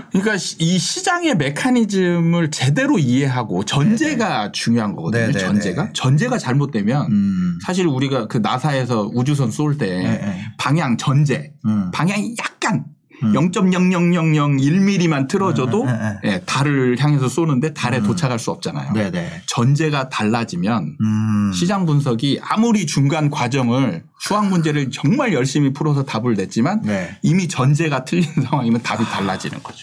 그러니까 0.09 0.37
시- 0.37 0.55
이 0.59 0.77
시장의 0.77 1.35
메커니즘을 1.37 2.51
제대로 2.51 2.97
이해하고 2.99 3.65
전제가 3.65 4.51
중요한 4.51 4.95
거거든요. 4.95 5.27
네네네. 5.27 5.39
전제가 5.39 5.89
전제가 5.93 6.37
잘못되면 6.37 7.11
음. 7.11 7.59
사실 7.65 7.87
우리가 7.87 8.27
그 8.27 8.37
나사에서 8.37 9.09
우주선 9.13 9.51
쏠때 9.51 9.85
네, 9.87 10.03
네. 10.03 10.45
방향 10.57 10.97
전제 10.97 11.53
음. 11.65 11.91
방향이 11.93 12.35
약간 12.39 12.85
음. 13.23 13.31
0.00001mm만 13.33 15.27
틀어져도 15.27 15.85
네, 15.85 15.93
네, 15.93 16.19
예, 16.25 16.41
달을 16.45 16.97
향해서 16.99 17.27
쏘는데 17.29 17.73
달에 17.73 17.97
음. 17.99 18.03
도착할 18.03 18.39
수 18.39 18.51
없잖아요. 18.51 18.93
네네. 18.93 19.43
전제가 19.47 20.09
달라지면 20.09 20.97
음. 21.01 21.51
시장 21.53 21.85
분석이 21.85 22.39
아무리 22.43 22.85
중간 22.85 23.29
과정을 23.29 24.03
수학 24.25 24.47
문제를 24.47 24.89
정말 24.89 25.33
열심히 25.33 25.73
풀어서 25.73 26.05
답을 26.05 26.35
냈지만 26.35 26.81
네. 26.83 27.17
이미 27.23 27.49
전제가 27.49 28.05
틀린 28.05 28.23
상황이면 28.49 28.81
답이 28.81 29.03
달라지는 29.03 29.61
거죠. 29.61 29.79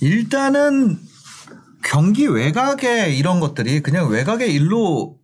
일단은 0.00 0.98
경기 1.84 2.26
외곽의 2.26 3.16
이런 3.16 3.38
것들이 3.38 3.82
그냥 3.82 4.08
외곽의 4.08 4.52
일로 4.52 5.14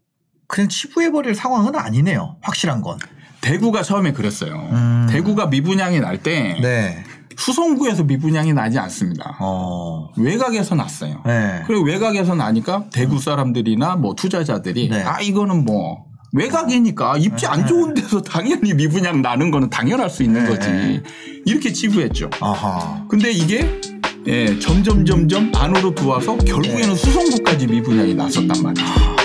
그냥 0.47 0.69
치부해버릴 0.69 1.35
상황은 1.35 1.75
아니네요. 1.75 2.37
확실한 2.43 2.81
건. 2.81 2.97
대구가 3.41 3.83
처음에 3.83 4.13
그랬어요. 4.13 4.69
음. 4.71 5.09
대구가 5.11 5.47
미분양이 5.47 5.99
날때 5.99 6.61
네. 6.63 7.03
수성구에서 7.37 8.05
미분양이 8.05 8.53
나지 8.53 8.79
않습니다. 8.79 9.37
어. 9.41 10.13
외곽에서 10.17 10.77
났어요. 10.77 11.25
네. 11.27 11.65
그리고 11.67 11.83
외곽에서 11.83 12.37
나니까 12.37 12.85
대구 12.93 13.19
사람들이나 13.19 13.97
뭐 13.97 14.15
투자자들이 14.15 14.91
네. 14.91 15.03
아 15.03 15.21
이거는 15.21 15.65
뭐 15.65 16.12
외곽이니까 16.33 17.19
입지 17.19 17.47
안 17.47 17.67
좋은 17.67 17.95
데서 17.95 18.23
당연히 18.23 18.75
미분양 18.75 19.23
나는 19.23 19.51
거는 19.51 19.71
당연할 19.71 20.09
수 20.09 20.23
있는 20.23 20.45
네. 20.45 20.49
거지. 20.51 21.03
이렇게 21.45 21.73
치부했죠. 21.73 22.31
아하. 22.41 23.05
근데 23.09 23.31
이게 23.31 23.81
예, 24.27 24.59
점점 24.59 25.05
점점 25.05 25.53
안으로 25.55 25.95
들어와서 25.95 26.37
결국에는 26.39 26.89
네. 26.89 26.95
수성구까지 26.95 27.67
미분양이 27.67 28.15
났었단 28.15 28.63
말이에요. 28.63 29.22